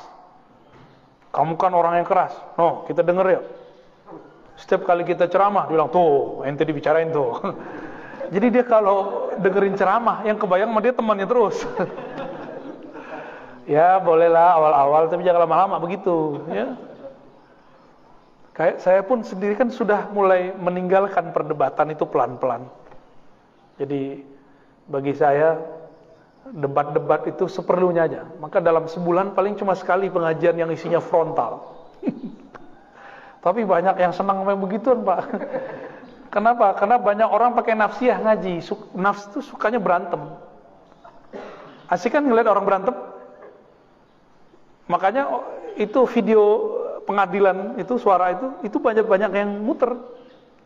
[1.31, 2.35] Kamu kan orang yang keras.
[2.59, 3.41] No, kita denger ya.
[4.59, 7.39] Setiap kali kita ceramah, dia bilang, tuh, ente dibicarain tuh.
[8.35, 11.57] Jadi dia kalau dengerin ceramah, yang kebayang sama dia temannya terus.
[13.75, 16.43] ya bolehlah awal-awal, tapi jangan lama-lama begitu.
[16.51, 16.75] Ya.
[18.51, 22.67] Kayak saya pun sendiri kan sudah mulai meninggalkan perdebatan itu pelan-pelan.
[23.79, 24.27] Jadi
[24.91, 25.55] bagi saya
[26.51, 28.21] debat-debat itu seperlunya aja.
[28.37, 31.79] Maka dalam sebulan paling cuma sekali pengajian yang isinya frontal.
[33.45, 35.19] Tapi banyak yang senang main begituan Pak.
[36.35, 36.77] Kenapa?
[36.79, 38.63] Karena banyak orang pakai nafsiyah ngaji.
[38.95, 40.21] Nafs itu sukanya berantem.
[41.91, 42.95] Asik kan ngeliat orang berantem?
[44.87, 45.27] Makanya
[45.75, 46.43] itu video
[47.03, 49.99] pengadilan itu suara itu itu banyak-banyak yang muter.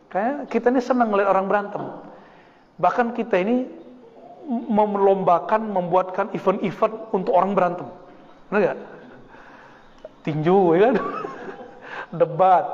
[0.06, 1.82] Kayak kita ini senang ngeliat orang berantem.
[2.78, 3.66] Bahkan kita ini
[4.46, 7.86] melombakan membuatkan event-event untuk orang berantem.
[8.46, 8.78] Benar gak?
[10.22, 10.94] Tinju ya kan?
[12.22, 12.64] Debat.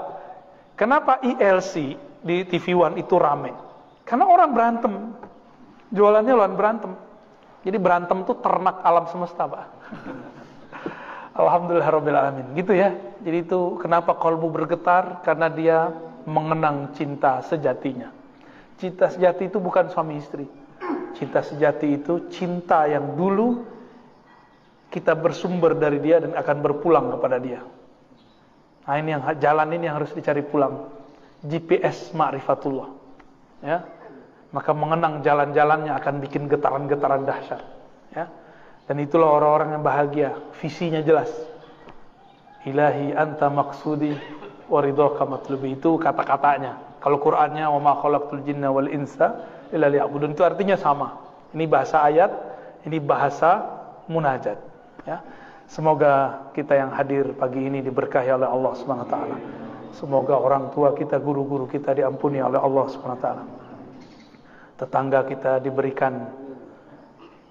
[0.77, 3.57] Kenapa ILC di TV One itu rame?
[4.05, 4.93] Karena orang berantem.
[5.93, 6.93] Jualannya lawan berantem.
[7.63, 9.65] Jadi berantem itu ternak alam semesta, Pak.
[11.41, 12.93] Alhamdulillah Gitu ya.
[13.25, 15.25] Jadi itu kenapa kolbu bergetar?
[15.25, 15.89] Karena dia
[16.29, 18.13] mengenang cinta sejatinya.
[18.77, 20.45] Cinta sejati itu bukan suami istri.
[21.17, 23.63] Cinta sejati itu cinta yang dulu
[24.93, 27.65] kita bersumber dari dia dan akan berpulang kepada dia.
[28.85, 30.91] Nah ini yang jalan ini yang harus dicari pulang.
[31.43, 32.89] GPS ma'rifatullah.
[33.65, 33.89] Ya.
[34.53, 37.63] Maka mengenang jalan-jalannya akan bikin getaran-getaran dahsyat.
[38.13, 38.29] Ya.
[38.85, 41.31] Dan itulah orang-orang yang bahagia, visinya jelas.
[42.69, 44.13] Ilahi anta maksudi
[44.69, 47.01] waridhaka matlubi itu kata-katanya.
[47.03, 47.93] Kalau Qur'annya wa ma
[48.45, 49.43] jinna wal insa
[49.73, 51.19] illa liya'budun itu artinya sama.
[51.57, 52.31] Ini bahasa ayat,
[52.87, 53.65] ini bahasa
[54.09, 54.59] munajat,
[55.09, 55.21] ya.
[55.69, 59.37] Semoga kita yang hadir pagi ini diberkahi oleh Allah Subhanahu taala.
[59.97, 63.45] Semoga orang tua kita, guru-guru kita diampuni oleh Allah Subhanahu taala.
[64.77, 66.29] Tetangga kita diberikan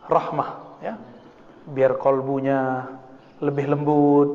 [0.05, 0.49] rahmah,
[0.85, 0.97] ya.
[1.65, 2.89] Biar kolbunya
[3.41, 4.29] lebih lembut,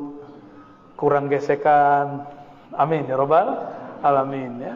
[0.99, 2.25] kurang gesekan.
[2.75, 3.47] Amin ya rabbal
[4.03, 4.75] alamin ya.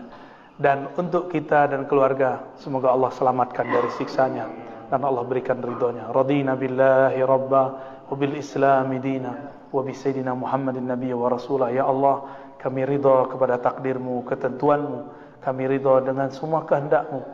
[0.62, 4.46] Dan untuk kita dan keluarga, semoga Allah selamatkan dari siksanya
[4.94, 6.14] dan Allah berikan ridhonya.
[6.14, 7.64] Radina billahi rabba
[8.06, 9.34] wa bil islami dina
[9.74, 11.74] wa bi sayyidina Muhammadin nabiyya wa rasulah.
[11.74, 12.30] Ya Allah,
[12.62, 15.00] kami ridha kepada takdirmu, ketentuanmu.
[15.42, 17.26] Kami ridha dengan semua kehendakmu.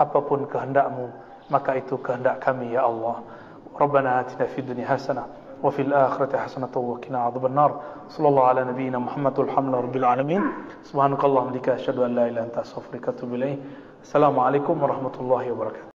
[0.00, 1.12] Apapun kehendakmu,
[1.52, 3.20] maka itu kehendak kami ya Allah.
[3.76, 7.80] Rabbana atina fid dunya hasanah وفي الآخرة حسنة وقنا عذاب النار.
[8.08, 10.42] صلى الله على نبينا محمد والحمد لله رب العالمين.
[10.82, 13.56] سبحانك اللهم لك أشهد أن لا إله إلا أنت أستغفرك وأتوب إليه
[14.02, 15.88] السلام عليكم ورحمة الله وبركاته.